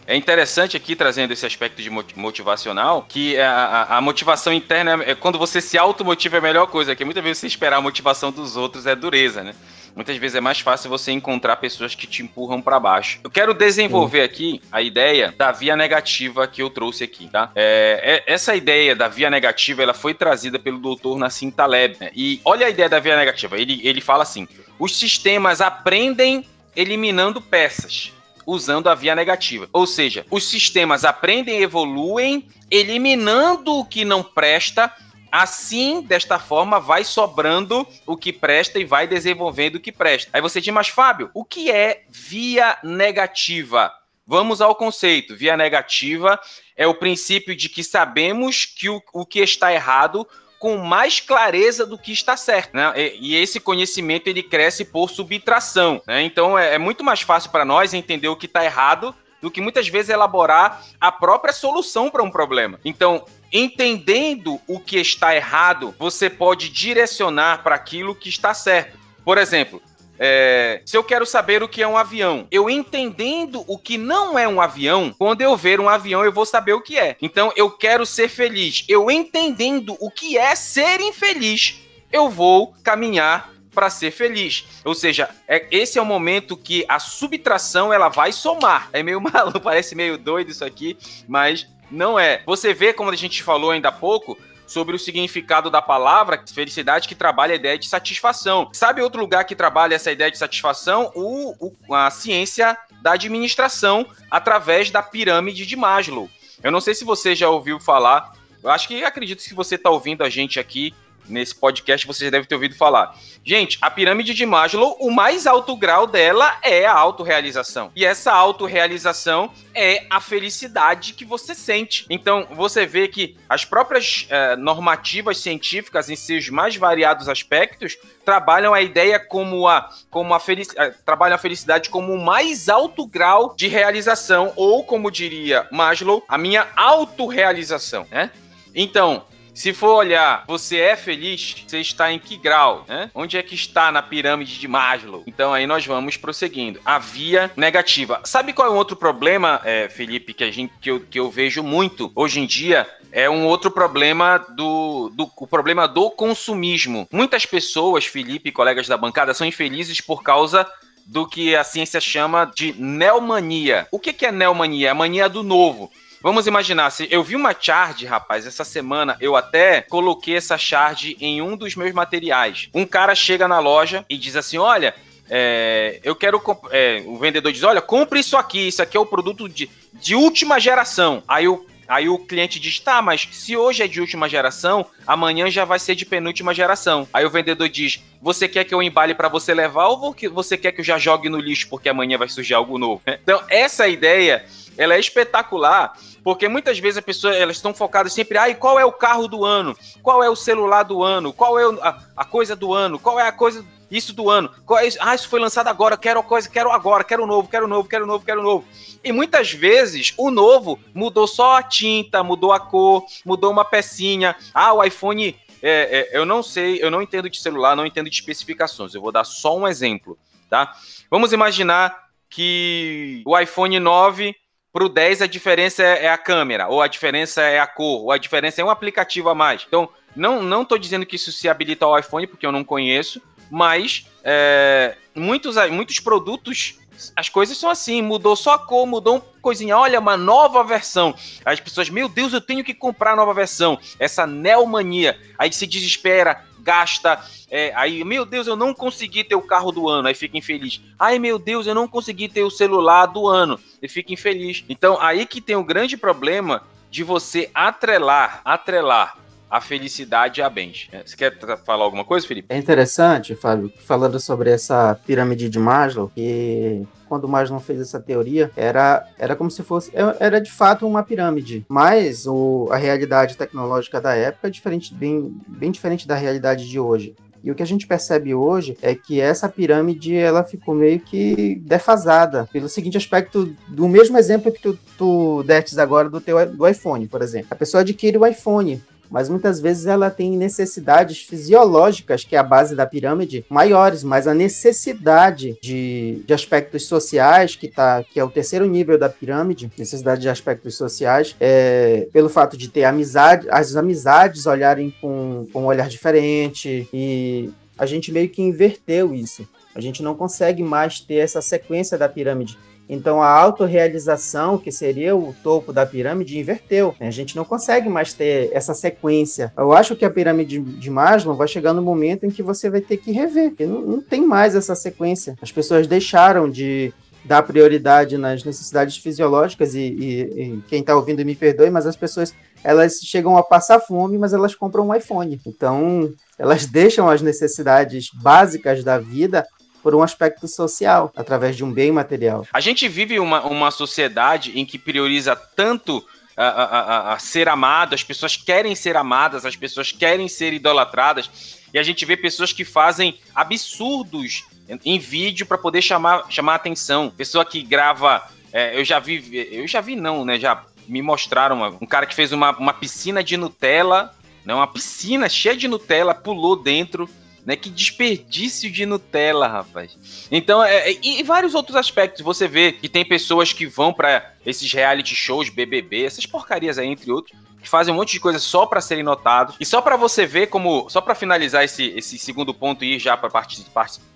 é 0.07 0.15
interessante 0.15 0.77
aqui 0.77 0.95
trazendo 0.95 1.31
esse 1.31 1.45
aspecto 1.45 1.81
de 1.81 1.89
motivacional, 1.89 3.05
que 3.07 3.37
a, 3.37 3.97
a 3.97 4.01
motivação 4.01 4.53
interna 4.53 5.03
é 5.05 5.13
quando 5.13 5.37
você 5.37 5.59
se 5.61 5.77
automotiva 5.77 6.37
é 6.37 6.39
a 6.39 6.41
melhor 6.41 6.67
coisa, 6.67 6.95
que 6.95 7.05
muitas 7.05 7.23
vezes 7.23 7.39
você 7.39 7.47
esperar 7.47 7.77
a 7.77 7.81
motivação 7.81 8.31
dos 8.31 8.55
outros 8.55 8.87
é 8.87 8.95
dureza, 8.95 9.43
né? 9.43 9.53
Muitas 9.95 10.17
vezes 10.17 10.35
é 10.35 10.41
mais 10.41 10.59
fácil 10.59 10.89
você 10.89 11.11
encontrar 11.11 11.55
pessoas 11.57 11.95
que 11.95 12.07
te 12.07 12.23
empurram 12.23 12.61
para 12.61 12.79
baixo. 12.79 13.19
Eu 13.23 13.29
quero 13.29 13.53
desenvolver 13.53 14.21
aqui 14.21 14.61
a 14.71 14.81
ideia 14.81 15.33
da 15.37 15.51
via 15.51 15.75
negativa 15.75 16.47
que 16.47 16.61
eu 16.61 16.69
trouxe 16.69 17.03
aqui, 17.03 17.27
tá? 17.27 17.51
É, 17.55 18.23
é, 18.27 18.33
essa 18.33 18.55
ideia 18.55 18.95
da 18.95 19.07
via 19.07 19.29
negativa, 19.29 19.83
ela 19.83 19.93
foi 19.93 20.13
trazida 20.13 20.57
pelo 20.57 20.79
doutor 20.79 21.17
Nassim 21.17 21.51
Taleb. 21.51 21.97
Né? 21.99 22.11
E 22.15 22.39
olha 22.45 22.67
a 22.67 22.69
ideia 22.69 22.89
da 22.89 22.99
via 22.99 23.15
negativa. 23.15 23.57
Ele, 23.57 23.81
ele 23.83 24.01
fala 24.01 24.23
assim: 24.23 24.47
os 24.79 24.97
sistemas 24.97 25.61
aprendem 25.61 26.45
eliminando 26.75 27.41
peças 27.41 28.13
usando 28.45 28.89
a 28.89 28.95
via 28.95 29.15
negativa. 29.15 29.69
Ou 29.71 29.85
seja, 29.85 30.25
os 30.29 30.49
sistemas 30.49 31.05
aprendem 31.05 31.59
e 31.59 31.63
evoluem 31.63 32.47
eliminando 32.69 33.73
o 33.75 33.85
que 33.85 34.05
não 34.05 34.23
presta 34.23 34.91
Assim, 35.31 36.01
desta 36.01 36.37
forma, 36.37 36.79
vai 36.79 37.03
sobrando 37.03 37.87
o 38.05 38.17
que 38.17 38.33
presta 38.33 38.77
e 38.79 38.83
vai 38.83 39.07
desenvolvendo 39.07 39.75
o 39.75 39.79
que 39.79 39.91
presta. 39.91 40.29
Aí 40.33 40.41
você 40.41 40.59
diz, 40.59 40.73
mas 40.73 40.89
Fábio, 40.89 41.31
o 41.33 41.45
que 41.45 41.71
é 41.71 42.03
via 42.09 42.77
negativa? 42.83 43.93
Vamos 44.27 44.61
ao 44.61 44.75
conceito. 44.75 45.35
Via 45.35 45.55
negativa 45.55 46.39
é 46.75 46.85
o 46.85 46.95
princípio 46.95 47.55
de 47.55 47.69
que 47.69 47.83
sabemos 47.83 48.65
que 48.65 48.89
o, 48.89 49.01
o 49.13 49.25
que 49.25 49.39
está 49.39 49.73
errado 49.73 50.27
com 50.59 50.77
mais 50.77 51.19
clareza 51.19 51.87
do 51.87 51.97
que 51.97 52.11
está 52.11 52.37
certo, 52.37 52.75
né? 52.75 52.93
E, 52.95 53.31
e 53.31 53.35
esse 53.35 53.59
conhecimento 53.59 54.27
ele 54.27 54.43
cresce 54.43 54.85
por 54.85 55.09
subtração, 55.09 56.01
né? 56.05 56.21
Então 56.21 56.57
é, 56.57 56.75
é 56.75 56.77
muito 56.77 57.03
mais 57.03 57.21
fácil 57.21 57.49
para 57.49 57.65
nós 57.65 57.95
entender 57.95 58.27
o 58.27 58.35
que 58.35 58.45
está 58.45 58.63
errado 58.63 59.15
do 59.41 59.49
que 59.49 59.59
muitas 59.59 59.87
vezes 59.87 60.09
elaborar 60.09 60.83
a 60.99 61.11
própria 61.11 61.51
solução 61.51 62.11
para 62.11 62.21
um 62.21 62.29
problema. 62.29 62.79
Então, 62.85 63.25
entendendo 63.51 64.59
o 64.67 64.79
que 64.79 64.97
está 64.97 65.35
errado, 65.35 65.93
você 65.97 66.29
pode 66.29 66.69
direcionar 66.69 67.63
para 67.63 67.75
aquilo 67.75 68.15
que 68.15 68.29
está 68.29 68.53
certo. 68.53 68.97
Por 69.23 69.37
exemplo, 69.37 69.81
é, 70.23 70.81
se 70.85 70.95
eu 70.95 71.03
quero 71.03 71.25
saber 71.25 71.63
o 71.63 71.67
que 71.67 71.81
é 71.81 71.87
um 71.87 71.97
avião, 71.97 72.47
eu 72.51 72.69
entendendo 72.69 73.65
o 73.67 73.77
que 73.77 73.97
não 73.97 74.37
é 74.37 74.47
um 74.47 74.61
avião, 74.61 75.13
quando 75.17 75.41
eu 75.41 75.57
ver 75.57 75.79
um 75.79 75.89
avião, 75.89 76.23
eu 76.23 76.31
vou 76.31 76.45
saber 76.45 76.73
o 76.73 76.81
que 76.81 76.97
é. 76.97 77.17
Então, 77.19 77.51
eu 77.55 77.71
quero 77.71 78.05
ser 78.05 78.29
feliz. 78.29 78.85
Eu 78.87 79.09
entendendo 79.09 79.97
o 79.99 80.11
que 80.11 80.37
é 80.37 80.55
ser 80.55 81.01
infeliz, 81.01 81.81
eu 82.11 82.29
vou 82.29 82.75
caminhar 82.83 83.51
para 83.73 83.89
ser 83.89 84.11
feliz. 84.11 84.65
Ou 84.85 84.93
seja, 84.93 85.29
é, 85.47 85.65
esse 85.71 85.97
é 85.97 86.01
o 86.01 86.05
momento 86.05 86.55
que 86.55 86.85
a 86.87 86.99
subtração 86.99 87.91
ela 87.91 88.09
vai 88.09 88.31
somar. 88.31 88.89
É 88.93 89.01
meio 89.01 89.19
maluco, 89.21 89.59
parece 89.59 89.95
meio 89.95 90.17
doido 90.17 90.51
isso 90.51 90.63
aqui, 90.63 90.97
mas 91.27 91.67
não 91.91 92.17
é. 92.17 92.41
Você 92.45 92.73
vê, 92.73 92.93
como 92.93 93.11
a 93.11 93.15
gente 93.15 93.43
falou 93.43 93.71
ainda 93.71 93.89
há 93.89 93.91
pouco, 93.91 94.37
sobre 94.71 94.95
o 94.95 94.99
significado 94.99 95.69
da 95.69 95.81
palavra 95.81 96.41
felicidade 96.53 97.05
que 97.05 97.13
trabalha 97.13 97.51
a 97.51 97.55
ideia 97.57 97.77
de 97.77 97.89
satisfação. 97.89 98.69
Sabe 98.71 99.01
outro 99.01 99.19
lugar 99.19 99.43
que 99.43 99.53
trabalha 99.53 99.95
essa 99.95 100.11
ideia 100.11 100.31
de 100.31 100.37
satisfação? 100.37 101.11
O, 101.13 101.53
o, 101.59 101.93
a 101.93 102.09
ciência 102.09 102.77
da 103.01 103.13
administração 103.13 104.07
através 104.29 104.89
da 104.89 105.03
pirâmide 105.03 105.65
de 105.65 105.75
Maslow. 105.75 106.29
Eu 106.63 106.71
não 106.71 106.79
sei 106.79 106.93
se 106.93 107.03
você 107.03 107.35
já 107.35 107.49
ouviu 107.49 107.81
falar, 107.81 108.31
eu 108.63 108.69
acho 108.69 108.87
que 108.87 109.03
acredito 109.03 109.43
que 109.43 109.53
você 109.53 109.75
está 109.75 109.89
ouvindo 109.89 110.23
a 110.23 110.29
gente 110.29 110.57
aqui 110.57 110.93
nesse 111.27 111.55
podcast 111.55 112.05
você 112.05 112.25
já 112.25 112.31
deve 112.31 112.47
ter 112.47 112.55
ouvido 112.55 112.75
falar. 112.75 113.15
Gente, 113.43 113.79
a 113.81 113.89
pirâmide 113.89 114.33
de 114.35 114.45
Maslow, 114.45 114.95
o 114.99 115.09
mais 115.09 115.47
alto 115.47 115.75
grau 115.75 116.05
dela 116.05 116.57
é 116.61 116.85
a 116.85 116.93
autorrealização. 116.93 117.91
E 117.95 118.05
essa 118.05 118.31
autorrealização 118.31 119.51
é 119.73 120.05
a 120.09 120.19
felicidade 120.19 121.13
que 121.13 121.25
você 121.25 121.55
sente. 121.55 122.05
Então, 122.09 122.47
você 122.51 122.85
vê 122.85 123.07
que 123.07 123.35
as 123.49 123.65
próprias 123.65 124.27
eh, 124.29 124.55
normativas 124.57 125.39
científicas, 125.39 126.09
em 126.09 126.15
seus 126.15 126.49
mais 126.49 126.75
variados 126.75 127.27
aspectos, 127.27 127.97
trabalham 128.23 128.73
a 128.73 128.81
ideia 128.81 129.19
como 129.19 129.67
a, 129.67 129.89
como 130.11 130.35
a 130.35 130.39
felicidade, 130.39 130.89
eh, 130.89 130.95
trabalham 131.03 131.35
a 131.35 131.39
felicidade 131.39 131.89
como 131.89 132.13
o 132.13 132.23
mais 132.23 132.69
alto 132.69 133.07
grau 133.07 133.55
de 133.55 133.67
realização, 133.67 134.53
ou 134.55 134.83
como 134.83 135.09
diria 135.09 135.67
Maslow, 135.71 136.23
a 136.27 136.37
minha 136.37 136.67
autorrealização, 136.75 138.05
né? 138.11 138.29
Então, 138.73 139.25
se 139.53 139.73
for 139.73 139.95
olhar, 139.95 140.45
você 140.47 140.77
é 140.77 140.95
feliz? 140.95 141.63
Você 141.67 141.79
está 141.79 142.11
em 142.11 142.19
que 142.19 142.37
grau? 142.37 142.85
Né? 142.87 143.11
Onde 143.13 143.37
é 143.37 143.43
que 143.43 143.53
está 143.53 143.91
na 143.91 144.01
pirâmide 144.01 144.57
de 144.57 144.67
Maslow? 144.67 145.23
Então 145.27 145.53
aí 145.53 145.67
nós 145.67 145.85
vamos 145.85 146.17
prosseguindo. 146.17 146.79
A 146.85 146.97
via 146.97 147.51
negativa. 147.55 148.21
Sabe 148.23 148.53
qual 148.53 148.67
é 148.67 148.71
um 148.71 148.77
outro 148.77 148.95
problema, 148.95 149.61
é, 149.63 149.89
Felipe, 149.89 150.33
que, 150.33 150.43
a 150.43 150.51
gente, 150.51 150.73
que, 150.79 150.89
eu, 150.89 150.99
que 151.01 151.19
eu 151.19 151.29
vejo 151.29 151.61
muito 151.61 152.11
hoje 152.15 152.39
em 152.39 152.45
dia? 152.45 152.87
É 153.11 153.29
um 153.29 153.45
outro 153.45 153.69
problema 153.69 154.37
do, 154.37 155.09
do 155.09 155.29
o 155.35 155.47
problema 155.47 155.85
do 155.85 156.09
consumismo. 156.09 157.07
Muitas 157.11 157.45
pessoas, 157.45 158.05
Felipe 158.05 158.49
e 158.49 158.53
colegas 158.53 158.87
da 158.87 158.95
bancada, 158.95 159.33
são 159.33 159.45
infelizes 159.45 159.99
por 159.99 160.23
causa 160.23 160.65
do 161.05 161.27
que 161.27 161.55
a 161.55 161.63
ciência 161.63 161.99
chama 161.99 162.45
de 162.55 162.73
neomania. 162.79 163.85
O 163.91 163.99
que 163.99 164.25
é 164.25 164.31
neomania? 164.31 164.87
É 164.87 164.91
a 164.91 164.95
mania 164.95 165.27
do 165.27 165.43
novo. 165.43 165.91
Vamos 166.21 166.45
imaginar, 166.45 166.89
se 166.91 167.07
eu 167.09 167.23
vi 167.23 167.35
uma 167.35 167.55
charge, 167.59 168.05
rapaz, 168.05 168.45
essa 168.45 168.63
semana 168.63 169.17
eu 169.19 169.35
até 169.35 169.81
coloquei 169.81 170.35
essa 170.35 170.57
charge 170.57 171.17
em 171.19 171.41
um 171.41 171.57
dos 171.57 171.75
meus 171.75 171.93
materiais. 171.93 172.69
Um 172.73 172.85
cara 172.85 173.15
chega 173.15 173.47
na 173.47 173.59
loja 173.59 174.05
e 174.09 174.17
diz 174.17 174.35
assim: 174.35 174.57
olha. 174.57 174.93
É, 175.33 176.01
eu 176.03 176.13
quero. 176.13 176.41
É, 176.71 177.03
o 177.05 177.17
vendedor 177.17 177.53
diz: 177.53 177.63
Olha, 177.63 177.79
compre 177.79 178.19
isso 178.19 178.35
aqui, 178.35 178.67
isso 178.67 178.81
aqui 178.81 178.97
é 178.97 178.99
o 178.99 179.05
produto 179.05 179.47
de, 179.47 179.69
de 179.93 180.13
última 180.13 180.59
geração. 180.59 181.23
Aí 181.25 181.47
o 181.47 181.65
Aí 181.91 182.07
o 182.07 182.17
cliente 182.17 182.57
diz: 182.57 182.79
tá, 182.79 183.01
mas 183.01 183.27
se 183.33 183.57
hoje 183.57 183.83
é 183.83 183.87
de 183.87 183.99
última 183.99 184.29
geração, 184.29 184.85
amanhã 185.05 185.51
já 185.51 185.65
vai 185.65 185.77
ser 185.77 185.93
de 185.93 186.05
penúltima 186.05 186.53
geração. 186.53 187.05
Aí 187.11 187.25
o 187.25 187.29
vendedor 187.29 187.67
diz: 187.67 188.01
você 188.21 188.47
quer 188.47 188.63
que 188.63 188.73
eu 188.73 188.81
embale 188.81 189.13
para 189.13 189.27
você 189.27 189.53
levar 189.53 189.89
ou 189.89 190.15
você 190.31 190.57
quer 190.57 190.71
que 190.71 190.79
eu 190.79 190.85
já 190.85 190.97
jogue 190.97 191.27
no 191.27 191.37
lixo 191.37 191.67
porque 191.69 191.89
amanhã 191.89 192.17
vai 192.17 192.29
surgir 192.29 192.53
algo 192.53 192.77
novo? 192.77 193.01
Então, 193.05 193.43
essa 193.49 193.89
ideia 193.89 194.45
ela 194.77 194.95
é 194.95 194.99
espetacular, 194.99 195.93
porque 196.23 196.47
muitas 196.47 196.79
vezes 196.79 196.97
as 196.97 197.03
pessoas 197.03 197.35
elas 197.35 197.57
estão 197.57 197.73
focadas 197.73 198.13
sempre, 198.13 198.37
ah, 198.37 198.53
qual 198.55 198.79
é 198.79 198.85
o 198.85 198.91
carro 198.91 199.27
do 199.27 199.43
ano? 199.43 199.75
Qual 200.01 200.23
é 200.23 200.29
o 200.29 200.35
celular 200.35 200.83
do 200.83 201.03
ano? 201.03 201.33
Qual 201.33 201.59
é 201.59 201.63
a, 201.81 201.99
a 202.17 202.25
coisa 202.25 202.55
do 202.55 202.73
ano? 202.73 202.99
Qual 202.99 203.19
é 203.19 203.27
a 203.27 203.31
coisa 203.31 203.65
isso 203.89 204.13
do 204.13 204.29
ano? 204.29 204.49
Qual 204.65 204.79
é 204.79 204.87
isso? 204.87 204.97
Ah, 205.01 205.13
isso 205.13 205.27
foi 205.27 205.39
lançado 205.39 205.67
agora, 205.67 205.97
quero 205.97 206.19
a 206.19 206.23
coisa, 206.23 206.49
quero 206.49 206.71
agora, 206.71 207.03
quero 207.03 207.27
novo, 207.27 207.49
quero 207.49 207.67
novo, 207.67 207.89
quero 207.89 208.05
novo, 208.05 208.25
quero 208.25 208.41
novo. 208.41 208.65
E 209.03 209.11
muitas 209.11 209.51
vezes 209.51 210.13
o 210.17 210.31
novo 210.31 210.79
mudou 210.93 211.27
só 211.27 211.57
a 211.57 211.63
tinta, 211.63 212.23
mudou 212.23 212.53
a 212.53 212.59
cor, 212.59 213.03
mudou 213.25 213.51
uma 213.51 213.65
pecinha. 213.65 214.35
Ah, 214.53 214.73
o 214.73 214.83
iPhone 214.83 215.35
é, 215.61 216.09
é, 216.11 216.17
eu 216.17 216.25
não 216.25 216.41
sei, 216.41 216.81
eu 216.81 216.89
não 216.89 217.01
entendo 217.01 217.29
de 217.29 217.37
celular, 217.39 217.75
não 217.75 217.85
entendo 217.85 218.09
de 218.09 218.15
especificações. 218.15 218.95
Eu 218.95 219.01
vou 219.01 219.11
dar 219.11 219.23
só 219.23 219.57
um 219.57 219.67
exemplo, 219.67 220.17
tá? 220.49 220.73
Vamos 221.09 221.33
imaginar 221.33 222.09
que 222.29 223.21
o 223.25 223.37
iPhone 223.37 223.77
9 223.79 224.35
para 224.71 224.85
o 224.85 224.89
10 224.89 225.21
a 225.21 225.27
diferença 225.27 225.83
é, 225.83 226.05
é 226.05 226.09
a 226.09 226.17
câmera, 226.17 226.67
ou 226.67 226.81
a 226.81 226.87
diferença 226.87 227.41
é 227.41 227.59
a 227.59 227.67
cor, 227.67 228.03
ou 228.03 228.11
a 228.11 228.17
diferença 228.17 228.61
é 228.61 228.65
um 228.65 228.69
aplicativo 228.69 229.29
a 229.29 229.35
mais. 229.35 229.65
Então, 229.67 229.89
não 230.15 230.41
não 230.41 230.61
estou 230.61 230.77
dizendo 230.77 231.05
que 231.05 231.15
isso 231.15 231.31
se 231.31 231.49
habilita 231.49 231.85
ao 231.85 231.97
iPhone, 231.97 232.27
porque 232.27 232.45
eu 232.45 232.51
não 232.51 232.63
conheço, 232.63 233.21
mas 233.49 234.07
é, 234.23 234.95
muitos, 235.15 235.55
muitos 235.69 235.99
produtos 235.99 236.79
as 237.15 237.29
coisas 237.29 237.57
são 237.57 237.69
assim, 237.69 238.01
mudou 238.01 238.35
só 238.35 238.53
a 238.53 238.59
cor, 238.59 238.85
mudou 238.85 239.15
uma 239.15 239.23
coisinha, 239.41 239.77
olha, 239.77 239.99
uma 239.99 240.15
nova 240.15 240.63
versão. 240.63 241.15
As 241.43 241.59
pessoas, 241.59 241.89
meu 241.89 242.07
Deus, 242.07 242.33
eu 242.33 242.41
tenho 242.41 242.63
que 242.63 242.73
comprar 242.73 243.13
a 243.13 243.15
nova 243.15 243.33
versão. 243.33 243.79
Essa 243.97 244.27
neomania. 244.27 245.19
Aí 245.37 245.51
se 245.51 245.65
desespera, 245.65 246.45
gasta. 246.61 247.19
É, 247.49 247.73
aí, 247.75 248.03
meu 248.03 248.25
Deus, 248.25 248.47
eu 248.47 248.55
não 248.55 248.73
consegui 248.73 249.23
ter 249.23 249.35
o 249.35 249.41
carro 249.41 249.71
do 249.71 249.89
ano, 249.89 250.07
aí 250.07 250.13
fica 250.13 250.37
infeliz. 250.37 250.81
Ai, 250.97 251.19
meu 251.19 251.37
Deus, 251.37 251.67
eu 251.67 251.75
não 251.75 251.87
consegui 251.87 252.29
ter 252.29 252.43
o 252.43 252.49
celular 252.49 253.07
do 253.07 253.27
ano, 253.27 253.59
e 253.81 253.87
fica 253.87 254.13
infeliz. 254.13 254.63
Então, 254.69 254.99
aí 255.01 255.25
que 255.25 255.41
tem 255.41 255.55
o 255.55 255.63
grande 255.63 255.97
problema 255.97 256.63
de 256.89 257.03
você 257.03 257.49
atrelar, 257.53 258.41
atrelar 258.43 259.17
a 259.51 259.59
felicidade 259.59 260.41
a 260.41 260.49
bens. 260.49 260.87
É, 260.93 261.03
você 261.05 261.17
quer 261.17 261.37
falar 261.65 261.83
alguma 261.83 262.05
coisa, 262.05 262.25
Felipe? 262.25 262.47
É 262.49 262.57
interessante, 262.57 263.35
Fábio, 263.35 263.71
falando 263.85 264.17
sobre 264.17 264.49
essa 264.49 264.97
pirâmide 265.05 265.49
de 265.49 265.59
Maslow, 265.59 266.09
que 266.15 266.87
quando 267.09 267.27
Maslow 267.27 267.59
fez 267.59 267.81
essa 267.81 267.99
teoria, 267.99 268.49
era, 268.55 269.05
era 269.19 269.35
como 269.35 269.51
se 269.51 269.61
fosse, 269.61 269.91
é, 269.93 270.15
era 270.21 270.39
de 270.39 270.49
fato 270.49 270.87
uma 270.87 271.03
pirâmide, 271.03 271.65
mas 271.67 272.25
o, 272.25 272.69
a 272.71 272.77
realidade 272.77 273.35
tecnológica 273.35 273.99
da 273.99 274.15
época 274.15 274.47
é 274.47 274.51
diferente, 274.51 274.93
bem, 274.93 275.35
bem 275.45 275.69
diferente 275.69 276.07
da 276.07 276.15
realidade 276.15 276.69
de 276.69 276.79
hoje. 276.79 277.13
E 277.43 277.51
o 277.51 277.55
que 277.55 277.63
a 277.63 277.67
gente 277.67 277.87
percebe 277.87 278.35
hoje 278.35 278.77
é 278.81 278.93
que 278.93 279.19
essa 279.19 279.49
pirâmide 279.49 280.15
ela 280.15 280.43
ficou 280.43 280.75
meio 280.75 280.99
que 280.99 281.55
defasada 281.65 282.47
pelo 282.53 282.69
seguinte 282.69 282.97
aspecto 282.97 283.53
do 283.67 283.89
mesmo 283.89 284.15
exemplo 284.15 284.51
que 284.51 284.61
tu, 284.61 284.79
tu 284.95 285.43
destes 285.43 285.79
agora 285.79 286.07
do 286.07 286.21
teu 286.21 286.45
do 286.45 286.67
iPhone, 286.67 287.07
por 287.07 287.21
exemplo. 287.23 287.47
A 287.49 287.55
pessoa 287.55 287.81
adquire 287.81 288.15
o 288.15 288.27
iPhone, 288.27 288.79
mas 289.11 289.27
muitas 289.27 289.59
vezes 289.59 289.85
ela 289.85 290.09
tem 290.09 290.37
necessidades 290.37 291.19
fisiológicas, 291.19 292.23
que 292.23 292.35
é 292.35 292.39
a 292.39 292.43
base 292.43 292.75
da 292.75 292.85
pirâmide, 292.85 293.45
maiores, 293.49 294.03
mas 294.03 294.25
a 294.25 294.33
necessidade 294.33 295.57
de, 295.61 296.23
de 296.25 296.33
aspectos 296.33 296.87
sociais, 296.87 297.55
que, 297.57 297.67
tá, 297.67 298.03
que 298.03 298.19
é 298.19 298.23
o 298.23 298.29
terceiro 298.29 298.65
nível 298.65 298.97
da 298.97 299.09
pirâmide, 299.09 299.69
necessidade 299.77 300.21
de 300.21 300.29
aspectos 300.29 300.77
sociais, 300.77 301.35
é, 301.41 302.07
pelo 302.13 302.29
fato 302.29 302.55
de 302.55 302.69
ter 302.69 302.85
amizade, 302.85 303.47
as 303.49 303.75
amizades 303.75 304.45
olharem 304.45 304.93
com, 305.01 305.45
com 305.51 305.63
um 305.63 305.65
olhar 305.65 305.89
diferente 305.89 306.87
e 306.93 307.49
a 307.77 307.85
gente 307.85 308.11
meio 308.11 308.29
que 308.29 308.41
inverteu 308.41 309.13
isso. 309.13 309.45
A 309.75 309.81
gente 309.81 310.01
não 310.01 310.15
consegue 310.15 310.63
mais 310.63 310.99
ter 310.99 311.15
essa 311.15 311.41
sequência 311.41 311.97
da 311.97 312.07
pirâmide. 312.07 312.57
Então 312.91 313.23
a 313.23 313.29
autorrealização, 313.29 314.57
que 314.57 314.69
seria 314.69 315.15
o 315.15 315.33
topo 315.41 315.71
da 315.71 315.85
pirâmide, 315.85 316.37
inverteu. 316.37 316.93
Né? 316.99 317.07
A 317.07 317.11
gente 317.11 317.37
não 317.37 317.45
consegue 317.45 317.87
mais 317.87 318.13
ter 318.13 318.49
essa 318.51 318.73
sequência. 318.73 319.53
Eu 319.57 319.71
acho 319.71 319.95
que 319.95 320.03
a 320.03 320.09
pirâmide 320.09 320.59
de 320.59 320.89
Maslow 320.89 321.37
vai 321.37 321.47
chegar 321.47 321.71
no 321.71 321.81
momento 321.81 322.25
em 322.25 322.29
que 322.29 322.43
você 322.43 322.69
vai 322.69 322.81
ter 322.81 322.97
que 322.97 323.13
rever, 323.13 323.53
não, 323.61 323.81
não 323.81 324.01
tem 324.01 324.25
mais 324.25 324.55
essa 324.55 324.75
sequência. 324.75 325.37
As 325.41 325.53
pessoas 325.53 325.87
deixaram 325.87 326.49
de 326.49 326.93
dar 327.23 327.43
prioridade 327.43 328.17
nas 328.17 328.43
necessidades 328.43 328.97
fisiológicas 328.97 329.73
e, 329.73 329.79
e, 329.79 330.21
e 330.21 330.61
quem 330.67 330.81
está 330.81 330.93
ouvindo 330.93 331.23
me 331.23 331.35
perdoe, 331.35 331.69
mas 331.69 331.85
as 331.85 331.95
pessoas 331.95 332.33
elas 332.63 332.95
chegam 333.03 333.37
a 333.37 333.43
passar 333.43 333.79
fome, 333.79 334.17
mas 334.17 334.33
elas 334.33 334.53
compram 334.53 334.87
um 334.87 334.95
iPhone. 334.95 335.39
Então, 335.45 336.11
elas 336.37 336.65
deixam 336.65 337.09
as 337.09 337.21
necessidades 337.21 338.09
básicas 338.13 338.83
da 338.83 338.97
vida 338.97 339.45
por 339.81 339.95
um 339.95 340.01
aspecto 340.01 340.47
social, 340.47 341.11
através 341.15 341.55
de 341.55 341.63
um 341.63 341.71
bem 341.71 341.91
material. 341.91 342.47
A 342.53 342.59
gente 342.59 342.87
vive 342.87 343.19
uma, 343.19 343.43
uma 343.45 343.71
sociedade 343.71 344.57
em 344.59 344.65
que 344.65 344.77
prioriza 344.77 345.35
tanto 345.35 346.05
a, 346.37 346.45
a, 346.45 346.63
a, 346.63 347.13
a, 347.13 347.19
ser 347.19 347.49
amado, 347.49 347.93
as 347.93 348.03
pessoas 348.03 348.35
querem 348.35 348.75
ser 348.75 348.95
amadas, 348.95 349.45
as 349.45 349.55
pessoas 349.55 349.91
querem 349.91 350.27
ser 350.27 350.53
idolatradas, 350.53 351.59
e 351.73 351.79
a 351.79 351.83
gente 351.83 352.05
vê 352.05 352.17
pessoas 352.17 352.51
que 352.51 352.65
fazem 352.65 353.17
absurdos 353.33 354.45
em 354.85 354.99
vídeo 354.99 355.45
para 355.45 355.57
poder 355.57 355.81
chamar, 355.81 356.25
chamar 356.29 356.55
atenção. 356.55 357.09
Pessoa 357.09 357.45
que 357.45 357.61
grava. 357.61 358.23
É, 358.53 358.77
eu 358.77 358.83
já 358.83 358.99
vi. 358.99 359.47
Eu 359.51 359.67
já 359.67 359.81
vi, 359.81 359.95
não, 359.95 360.25
né? 360.25 360.39
Já 360.39 360.63
me 360.87 361.01
mostraram 361.01 361.57
uma, 361.57 361.69
um 361.81 361.85
cara 361.85 362.05
que 362.05 362.15
fez 362.15 362.31
uma, 362.31 362.51
uma 362.57 362.73
piscina 362.73 363.23
de 363.23 363.37
Nutella, 363.37 364.13
né? 364.45 364.53
Uma 364.53 364.67
piscina 364.67 365.29
cheia 365.29 365.55
de 365.55 365.67
Nutella, 365.67 366.13
pulou 366.13 366.55
dentro 366.55 367.09
né? 367.45 367.55
Que 367.55 367.69
desperdício 367.69 368.71
de 368.71 368.85
Nutella, 368.85 369.47
rapaz. 369.47 369.97
Então, 370.31 370.63
é, 370.63 370.91
é, 370.91 370.99
e 371.01 371.23
vários 371.23 371.55
outros 371.55 371.75
aspectos. 371.75 372.21
Você 372.21 372.47
vê 372.47 372.71
que 372.71 372.89
tem 372.89 373.05
pessoas 373.05 373.53
que 373.53 373.65
vão 373.65 373.93
para 373.93 374.33
esses 374.45 374.71
reality 374.71 375.15
shows, 375.15 375.49
BBB, 375.49 376.05
essas 376.05 376.25
porcarias 376.25 376.77
aí, 376.77 376.87
entre 376.87 377.11
outros, 377.11 377.37
que 377.61 377.69
fazem 377.69 377.93
um 377.93 377.97
monte 377.97 378.13
de 378.13 378.19
coisa 378.19 378.39
só 378.39 378.65
para 378.65 378.81
serem 378.81 379.03
notados. 379.03 379.55
E 379.59 379.65
só 379.65 379.81
para 379.81 379.95
você 379.95 380.25
ver 380.25 380.47
como, 380.47 380.89
só 380.89 380.99
para 380.99 381.15
finalizar 381.15 381.63
esse, 381.63 381.85
esse 381.95 382.17
segundo 382.17 382.53
ponto 382.53 382.83
e 382.83 382.95
ir 382.95 382.99
já 382.99 383.15
para 383.15 383.29
part, 383.29 383.63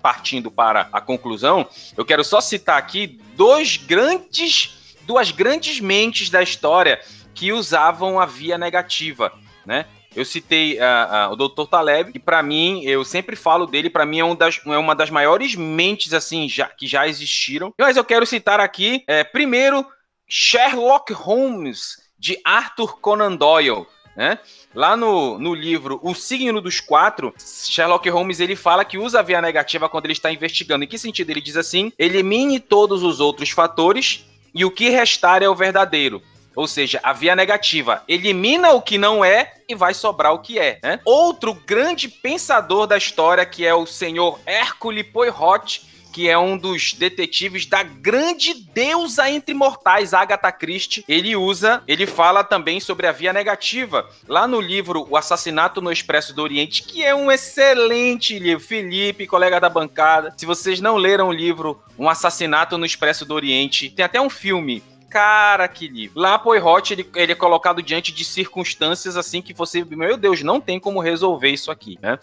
partindo 0.02 0.50
para 0.50 0.88
a 0.92 1.00
conclusão, 1.00 1.66
eu 1.96 2.04
quero 2.04 2.24
só 2.24 2.40
citar 2.40 2.78
aqui 2.78 3.20
dois 3.36 3.76
grandes, 3.76 4.96
duas 5.02 5.30
grandes 5.30 5.80
mentes 5.80 6.28
da 6.28 6.42
história 6.42 7.00
que 7.34 7.52
usavam 7.52 8.18
a 8.18 8.26
via 8.26 8.58
negativa, 8.58 9.32
né? 9.64 9.86
Eu 10.16 10.24
citei 10.24 10.78
uh, 10.78 11.30
uh, 11.30 11.32
o 11.32 11.36
Dr. 11.36 11.68
Taleb, 11.68 12.10
que 12.10 12.18
para 12.18 12.42
mim, 12.42 12.82
eu 12.84 13.04
sempre 13.04 13.36
falo 13.36 13.66
dele, 13.66 13.90
para 13.90 14.06
mim 14.06 14.18
é, 14.18 14.24
um 14.24 14.34
das, 14.34 14.58
é, 14.64 14.78
uma 14.78 14.94
das 14.94 15.10
maiores 15.10 15.54
mentes 15.54 16.14
assim 16.14 16.48
já, 16.48 16.66
que 16.66 16.86
já 16.86 17.06
existiram. 17.06 17.74
Mas 17.78 17.98
eu 17.98 18.04
quero 18.04 18.24
citar 18.24 18.58
aqui, 18.58 19.04
é, 19.06 19.22
primeiro, 19.22 19.86
Sherlock 20.26 21.12
Holmes, 21.12 21.98
de 22.18 22.40
Arthur 22.42 22.98
Conan 22.98 23.36
Doyle. 23.36 23.86
Né? 24.16 24.38
Lá 24.74 24.96
no, 24.96 25.38
no 25.38 25.54
livro 25.54 26.00
O 26.02 26.14
Signo 26.14 26.62
dos 26.62 26.80
Quatro, 26.80 27.34
Sherlock 27.38 28.08
Holmes 28.08 28.40
ele 28.40 28.56
fala 28.56 28.82
que 28.82 28.96
usa 28.96 29.20
a 29.20 29.22
via 29.22 29.42
negativa 29.42 29.90
quando 29.90 30.06
ele 30.06 30.14
está 30.14 30.32
investigando. 30.32 30.84
Em 30.84 30.88
que 30.88 30.96
sentido? 30.96 31.28
Ele 31.28 31.42
diz 31.42 31.58
assim: 31.58 31.92
elimine 31.98 32.58
todos 32.58 33.02
os 33.02 33.20
outros 33.20 33.50
fatores 33.50 34.24
e 34.54 34.64
o 34.64 34.70
que 34.70 34.88
restar 34.88 35.42
é 35.42 35.48
o 35.48 35.54
verdadeiro. 35.54 36.22
Ou 36.56 36.66
seja, 36.66 36.98
a 37.02 37.12
via 37.12 37.36
negativa 37.36 38.02
elimina 38.08 38.72
o 38.72 38.80
que 38.80 38.96
não 38.96 39.22
é 39.22 39.52
e 39.68 39.74
vai 39.74 39.92
sobrar 39.92 40.32
o 40.32 40.38
que 40.38 40.58
é. 40.58 40.80
Né? 40.82 40.98
Outro 41.04 41.52
grande 41.52 42.08
pensador 42.08 42.86
da 42.86 42.96
história, 42.96 43.44
que 43.44 43.64
é 43.66 43.74
o 43.74 43.84
senhor 43.84 44.40
Hércules 44.46 45.06
Poirot, 45.06 45.86
que 46.16 46.30
é 46.30 46.38
um 46.38 46.56
dos 46.56 46.94
detetives 46.94 47.66
da 47.66 47.82
grande 47.82 48.54
deusa 48.54 49.30
entre 49.30 49.54
mortais, 49.54 50.14
Agatha 50.14 50.50
Christie. 50.50 51.04
Ele 51.06 51.36
usa, 51.36 51.82
ele 51.86 52.06
fala 52.06 52.42
também 52.42 52.80
sobre 52.80 53.06
a 53.06 53.12
via 53.12 53.34
negativa, 53.34 54.08
lá 54.26 54.48
no 54.48 54.58
livro 54.58 55.06
O 55.10 55.16
Assassinato 55.18 55.82
no 55.82 55.92
Expresso 55.92 56.32
do 56.32 56.40
Oriente, 56.40 56.82
que 56.84 57.04
é 57.04 57.14
um 57.14 57.30
excelente 57.30 58.38
livro. 58.38 58.64
Felipe, 58.66 59.26
colega 59.26 59.60
da 59.60 59.68
bancada, 59.68 60.32
se 60.38 60.46
vocês 60.46 60.80
não 60.80 60.96
leram 60.96 61.28
o 61.28 61.32
livro 61.32 61.82
Um 61.98 62.08
Assassinato 62.08 62.78
no 62.78 62.86
Expresso 62.86 63.26
do 63.26 63.34
Oriente, 63.34 63.90
tem 63.90 64.02
até 64.02 64.18
um 64.18 64.30
filme 64.30 64.82
Cara, 65.08 65.68
que 65.68 65.86
livro. 65.86 66.20
Lá, 66.20 66.38
Poirot, 66.38 66.92
ele, 66.92 67.08
ele 67.14 67.32
é 67.32 67.34
colocado 67.34 67.82
diante 67.82 68.12
de 68.12 68.24
circunstâncias 68.24 69.16
assim 69.16 69.40
que 69.40 69.54
você, 69.54 69.84
meu 69.84 70.16
Deus, 70.16 70.42
não 70.42 70.60
tem 70.60 70.80
como 70.80 71.00
resolver 71.00 71.50
isso 71.50 71.70
aqui, 71.70 71.98
né? 72.02 72.18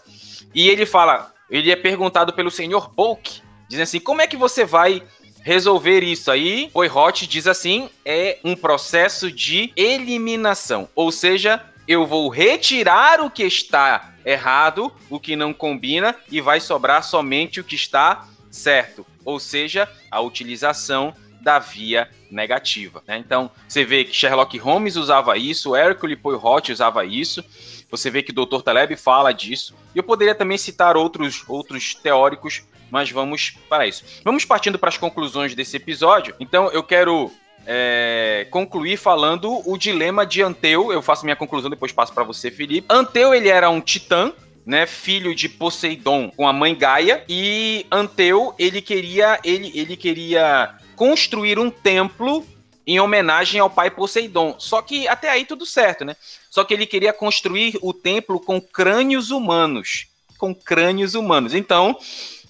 E 0.54 0.68
ele 0.68 0.86
fala, 0.86 1.32
ele 1.50 1.70
é 1.70 1.76
perguntado 1.76 2.32
pelo 2.32 2.50
senhor 2.50 2.90
Polk, 2.90 3.40
dizendo 3.68 3.84
assim, 3.84 4.00
como 4.00 4.22
é 4.22 4.26
que 4.26 4.36
você 4.36 4.64
vai 4.64 5.02
resolver 5.42 6.02
isso 6.02 6.30
aí? 6.30 6.70
Poirot 6.72 7.26
diz 7.26 7.46
assim, 7.46 7.90
é 8.04 8.38
um 8.44 8.54
processo 8.54 9.30
de 9.30 9.72
eliminação, 9.76 10.88
ou 10.94 11.10
seja, 11.10 11.62
eu 11.86 12.06
vou 12.06 12.28
retirar 12.28 13.20
o 13.20 13.30
que 13.30 13.42
está 13.42 14.14
errado, 14.24 14.90
o 15.10 15.20
que 15.20 15.36
não 15.36 15.52
combina, 15.52 16.14
e 16.30 16.40
vai 16.40 16.60
sobrar 16.60 17.02
somente 17.02 17.60
o 17.60 17.64
que 17.64 17.74
está 17.74 18.26
certo, 18.50 19.04
ou 19.24 19.38
seja, 19.38 19.88
a 20.10 20.20
utilização 20.20 21.14
da 21.44 21.58
via 21.58 22.08
negativa. 22.30 23.02
Né? 23.06 23.18
Então, 23.18 23.50
você 23.68 23.84
vê 23.84 24.04
que 24.04 24.16
Sherlock 24.16 24.58
Holmes 24.58 24.96
usava 24.96 25.36
isso, 25.36 25.76
Hercule 25.76 26.16
Poirot 26.16 26.72
usava 26.72 27.04
isso, 27.04 27.44
você 27.90 28.10
vê 28.10 28.22
que 28.22 28.32
o 28.32 28.34
Dr. 28.34 28.62
Taleb 28.62 28.96
fala 28.96 29.30
disso, 29.30 29.74
e 29.94 29.98
eu 29.98 30.02
poderia 30.02 30.34
também 30.34 30.58
citar 30.58 30.96
outros, 30.96 31.44
outros 31.46 31.94
teóricos, 31.94 32.64
mas 32.90 33.10
vamos 33.10 33.56
para 33.68 33.86
isso. 33.86 34.04
Vamos 34.24 34.44
partindo 34.44 34.78
para 34.78 34.88
as 34.88 34.96
conclusões 34.96 35.54
desse 35.54 35.76
episódio. 35.76 36.34
Então, 36.40 36.70
eu 36.72 36.82
quero 36.82 37.30
é, 37.66 38.46
concluir 38.50 38.96
falando 38.96 39.62
o 39.68 39.76
dilema 39.76 40.26
de 40.26 40.42
Anteu. 40.42 40.92
Eu 40.92 41.02
faço 41.02 41.24
minha 41.24 41.36
conclusão, 41.36 41.70
depois 41.70 41.92
passo 41.92 42.12
para 42.12 42.24
você, 42.24 42.50
Felipe. 42.50 42.86
Anteu, 42.90 43.34
ele 43.34 43.48
era 43.48 43.70
um 43.70 43.80
titã, 43.80 44.32
né, 44.64 44.86
filho 44.86 45.34
de 45.34 45.48
Poseidon 45.48 46.30
com 46.36 46.48
a 46.48 46.52
mãe 46.52 46.74
Gaia, 46.74 47.24
e 47.28 47.86
Anteu, 47.90 48.54
ele 48.58 48.80
queria, 48.80 49.38
ele, 49.44 49.70
ele 49.74 49.96
queria 49.96 50.74
construir 50.96 51.58
um 51.58 51.70
templo 51.70 52.46
em 52.86 53.00
homenagem 53.00 53.60
ao 53.60 53.70
pai 53.70 53.90
Poseidon. 53.90 54.56
Só 54.58 54.82
que 54.82 55.08
até 55.08 55.30
aí 55.30 55.44
tudo 55.44 55.64
certo, 55.64 56.04
né? 56.04 56.16
Só 56.50 56.64
que 56.64 56.74
ele 56.74 56.86
queria 56.86 57.12
construir 57.12 57.78
o 57.80 57.92
templo 57.92 58.38
com 58.38 58.60
crânios 58.60 59.30
humanos. 59.30 60.06
Com 60.38 60.54
crânios 60.54 61.14
humanos. 61.14 61.54
Então, 61.54 61.96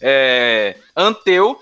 é, 0.01 0.77
Anteu 0.97 1.59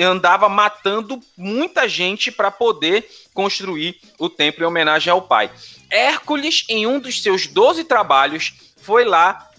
andava 0.00 0.48
matando 0.48 1.20
muita 1.36 1.86
gente 1.86 2.32
para 2.32 2.50
poder 2.50 3.06
construir 3.34 4.00
o 4.18 4.28
templo 4.28 4.64
em 4.64 4.66
homenagem 4.66 5.12
ao 5.12 5.22
pai. 5.22 5.50
Hércules, 5.90 6.64
em 6.68 6.86
um 6.86 6.98
dos 6.98 7.22
seus 7.22 7.46
12 7.46 7.84
trabalhos, 7.84 8.54
foi 8.78 9.04
lá 9.04 9.50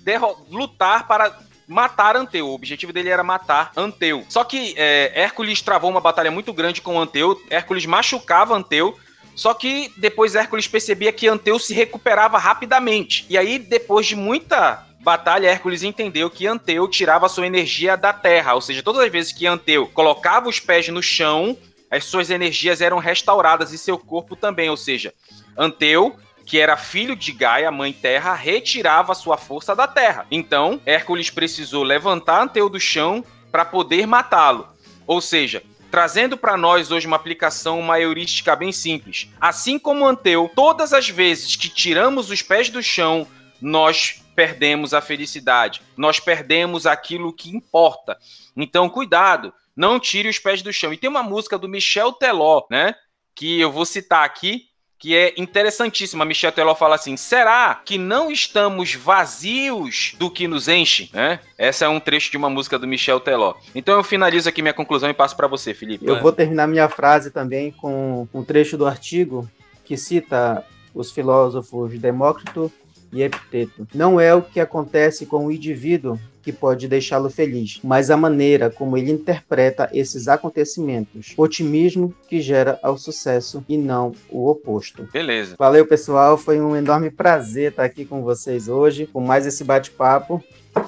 lutar 0.50 1.08
para 1.08 1.38
matar 1.72 2.18
Anteu. 2.18 2.48
O 2.48 2.54
objetivo 2.54 2.92
dele 2.92 3.10
era 3.10 3.24
matar 3.24 3.72
Anteu. 3.76 4.26
Só 4.28 4.44
que 4.44 4.74
é, 4.78 5.12
Hércules 5.16 5.62
travou 5.62 5.90
uma 5.90 6.02
batalha 6.02 6.30
muito 6.30 6.52
grande 6.52 6.82
com 6.82 7.00
Anteu. 7.00 7.42
Hércules 7.50 7.86
machucava 7.86 8.56
Anteu. 8.56 8.98
Só 9.34 9.54
que 9.54 9.92
depois 9.98 10.36
Hércules 10.36 10.68
percebia 10.68 11.14
que 11.14 11.28
Anteu 11.28 11.58
se 11.58 11.74
recuperava 11.74 12.38
rapidamente. 12.38 13.26
E 13.30 13.38
aí, 13.38 13.58
depois 13.58 14.06
de 14.06 14.16
muita 14.16 14.86
batalha, 15.00 15.48
Hércules 15.48 15.82
entendeu 15.82 16.30
que 16.30 16.46
Anteu 16.46 16.88
tirava 16.88 17.30
sua 17.30 17.48
energia 17.48 17.96
da 17.96 18.12
terra. 18.12 18.54
Ou 18.54 18.62
seja, 18.62 18.84
todas 18.84 19.02
as 19.02 19.12
vezes 19.12 19.32
que 19.32 19.48
Anteu 19.48 19.88
colocava 19.88 20.50
os 20.50 20.60
pés 20.60 20.90
no 20.90 21.02
chão, 21.02 21.58
as 21.90 22.04
suas 22.04 22.30
energias 22.30 22.82
eram 22.82 23.00
restauradas 23.00 23.72
e 23.72 23.78
seu 23.78 23.98
corpo 23.98 24.36
também. 24.36 24.70
Ou 24.70 24.78
seja, 24.78 25.14
Anteu 25.58 26.20
que 26.46 26.60
era 26.60 26.78
filho 26.78 27.16
de 27.16 27.32
Gaia, 27.32 27.72
mãe 27.72 27.94
terra, 27.94 28.34
retirava 28.34 29.14
sua 29.14 29.38
força 29.38 29.76
da 29.76 29.88
terra. 29.88 30.26
Então, 30.30 30.82
Hércules 30.86 31.30
precisou 31.30 31.84
levantar 31.84 32.44
Anteu 32.44 32.70
do 32.70 32.80
chão 32.80 33.24
para 33.52 33.66
poder 33.66 34.06
matá-lo. 34.08 34.68
Ou 35.06 35.22
seja, 35.22 35.64
trazendo 35.90 36.38
para 36.38 36.56
nós 36.56 36.92
hoje 36.92 37.06
uma 37.06 37.18
aplicação, 37.18 37.80
uma 37.80 38.00
heurística 38.00 38.56
bem 38.56 38.72
simples. 38.72 39.30
Assim 39.40 39.78
como 39.78 40.06
Anteu, 40.06 40.50
todas 40.56 40.94
as 40.94 41.10
vezes 41.10 41.56
que 41.56 41.70
tiramos 41.70 42.30
os 42.30 42.42
pés 42.42 42.70
do 42.70 42.82
chão, 42.82 43.28
nós 43.62 44.24
perdemos 44.36 44.94
a 44.94 45.02
felicidade, 45.02 45.82
nós 45.98 46.20
perdemos 46.20 46.88
aquilo 46.88 47.34
que 47.34 47.56
importa. 47.56 48.18
Então, 48.56 48.90
cuidado, 48.90 49.54
não 49.76 50.00
tire 50.00 50.30
os 50.30 50.40
pés 50.40 50.62
do 50.62 50.74
chão. 50.74 50.94
E 50.94 50.98
tem 50.98 51.10
uma 51.10 51.24
música 51.24 51.58
do 51.58 51.68
Michel 51.68 52.14
Teló, 52.14 52.64
né, 52.70 52.96
que 53.36 53.60
eu 53.60 53.72
vou 53.72 53.86
citar 53.86 54.26
aqui, 54.26 54.71
que 55.02 55.16
é 55.16 55.34
interessantíssima. 55.36 56.24
Michel 56.24 56.52
Teló 56.52 56.76
fala 56.76 56.94
assim: 56.94 57.18
será 57.18 57.82
que 57.84 57.98
não 57.98 58.32
estamos 58.32 58.94
vazios 58.94 60.16
do 60.20 60.30
que 60.30 60.48
nos 60.48 60.68
enche? 60.68 61.10
Né? 61.12 61.40
Essa 61.58 61.86
é 61.86 61.90
um 61.90 62.00
trecho 62.00 62.30
de 62.30 62.38
uma 62.38 62.50
música 62.50 62.78
do 62.78 62.88
Michel 62.88 63.20
Teló. 63.20 63.56
Então 63.74 63.96
eu 63.96 64.04
finalizo 64.04 64.48
aqui 64.48 64.62
minha 64.62 64.74
conclusão 64.74 65.10
e 65.10 65.14
passo 65.14 65.36
para 65.36 65.48
você, 65.48 65.74
Felipe. 65.74 66.06
Eu 66.06 66.22
vou 66.22 66.32
terminar 66.32 66.68
minha 66.68 66.88
frase 66.88 67.32
também 67.32 67.72
com 67.72 68.28
um 68.32 68.44
trecho 68.44 68.78
do 68.78 68.86
artigo 68.86 69.50
que 69.84 69.98
cita 69.98 70.64
os 70.94 71.12
filósofos 71.12 71.98
Demócrito 71.98 72.72
e 73.12 73.24
Epiteto. 73.24 73.88
Não 73.94 74.20
é 74.20 74.34
o 74.34 74.42
que 74.42 74.60
acontece 74.60 75.26
com 75.26 75.46
o 75.46 75.52
indivíduo 75.52 76.20
que 76.42 76.52
pode 76.52 76.88
deixá-lo 76.88 77.30
feliz, 77.30 77.80
mas 77.84 78.10
a 78.10 78.18
maneira 78.18 78.70
como 78.70 78.98
ele 78.98 79.12
interpreta 79.12 79.90
esses 79.94 80.28
acontecimentos. 80.28 81.34
Otimismo 81.38 82.14
que 82.28 82.42
gera 82.42 82.80
ao 82.82 82.98
sucesso 82.98 83.64
e 83.70 83.78
não 83.78 84.12
o 84.30 84.50
oposto. 84.50 85.08
Beleza. 85.14 85.56
Valeu, 85.58 85.86
pessoal. 85.86 86.38
Foi 86.38 86.60
um 86.60 86.76
enorme 86.76 87.12
prazer 87.12 87.72
estar 87.72 87.84
aqui 87.84 88.06
com 88.06 88.24
vocês 88.24 88.68
hoje, 88.68 89.08
com 89.08 89.22
mais 89.22 89.46
esse 89.46 89.64
bate-papo. 89.64 90.44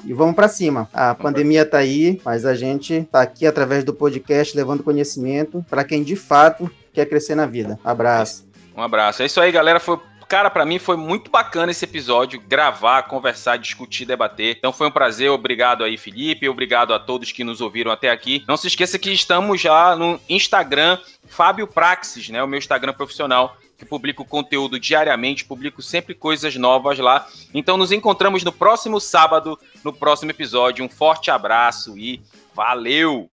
E 0.06 0.14
vamos 0.14 0.36
para 0.36 0.48
cima. 0.48 0.90
A 0.94 1.14
pandemia 1.14 1.64
está 1.64 1.80
aí, 1.80 2.20
mas 2.24 2.46
a 2.46 2.56
gente 2.56 2.94
está 2.94 3.22
aqui 3.22 3.46
através 3.46 3.84
do 3.84 3.94
podcast 3.94 4.56
levando 4.56 4.82
conhecimento 4.82 5.64
para 5.70 5.84
quem 5.84 6.04
de 6.04 6.16
fato 6.16 6.72
quer 6.94 7.06
crescer 7.06 7.36
na 7.36 7.46
vida. 7.46 7.78
Abraço. 7.84 8.46
Um 8.76 8.82
abraço. 8.82 9.22
É 9.22 9.26
isso 9.26 9.40
aí, 9.40 9.52
galera. 9.52 9.80
Foi 9.80 10.00
Cara, 10.34 10.50
para 10.50 10.66
mim 10.66 10.80
foi 10.80 10.98
muito 10.98 11.30
bacana 11.30 11.72
esse 11.72 11.86
episódio, 11.86 12.42
gravar, 12.42 13.04
conversar, 13.04 13.56
discutir, 13.58 14.04
debater. 14.04 14.56
Então 14.58 14.74
foi 14.74 14.88
um 14.88 14.92
prazer, 14.92 15.30
obrigado 15.30 15.84
aí, 15.84 15.96
Felipe, 15.96 16.50
obrigado 16.50 16.92
a 16.92 16.98
todos 16.98 17.32
que 17.32 17.44
nos 17.44 17.62
ouviram 17.62 17.92
até 17.92 18.10
aqui. 18.10 18.44
Não 18.48 18.58
se 18.58 18.66
esqueça 18.66 18.98
que 18.98 19.12
estamos 19.12 19.62
já 19.62 19.96
no 19.96 20.20
Instagram, 20.28 20.98
Fábio 21.28 21.68
Praxis, 21.68 22.30
né, 22.30 22.42
o 22.42 22.48
meu 22.48 22.58
Instagram 22.58 22.94
profissional, 22.94 23.56
que 23.78 23.86
publico 23.86 24.26
conteúdo 24.26 24.80
diariamente, 24.80 25.46
publico 25.46 25.84
sempre 25.84 26.16
coisas 26.16 26.56
novas 26.56 26.98
lá. 26.98 27.28
Então 27.54 27.78
nos 27.78 27.92
encontramos 27.92 28.44
no 28.44 28.52
próximo 28.52 29.00
sábado, 29.00 29.56
no 29.84 29.94
próximo 29.94 30.32
episódio. 30.32 30.84
Um 30.84 30.90
forte 30.90 31.30
abraço 31.30 31.96
e 31.96 32.20
valeu! 32.56 33.33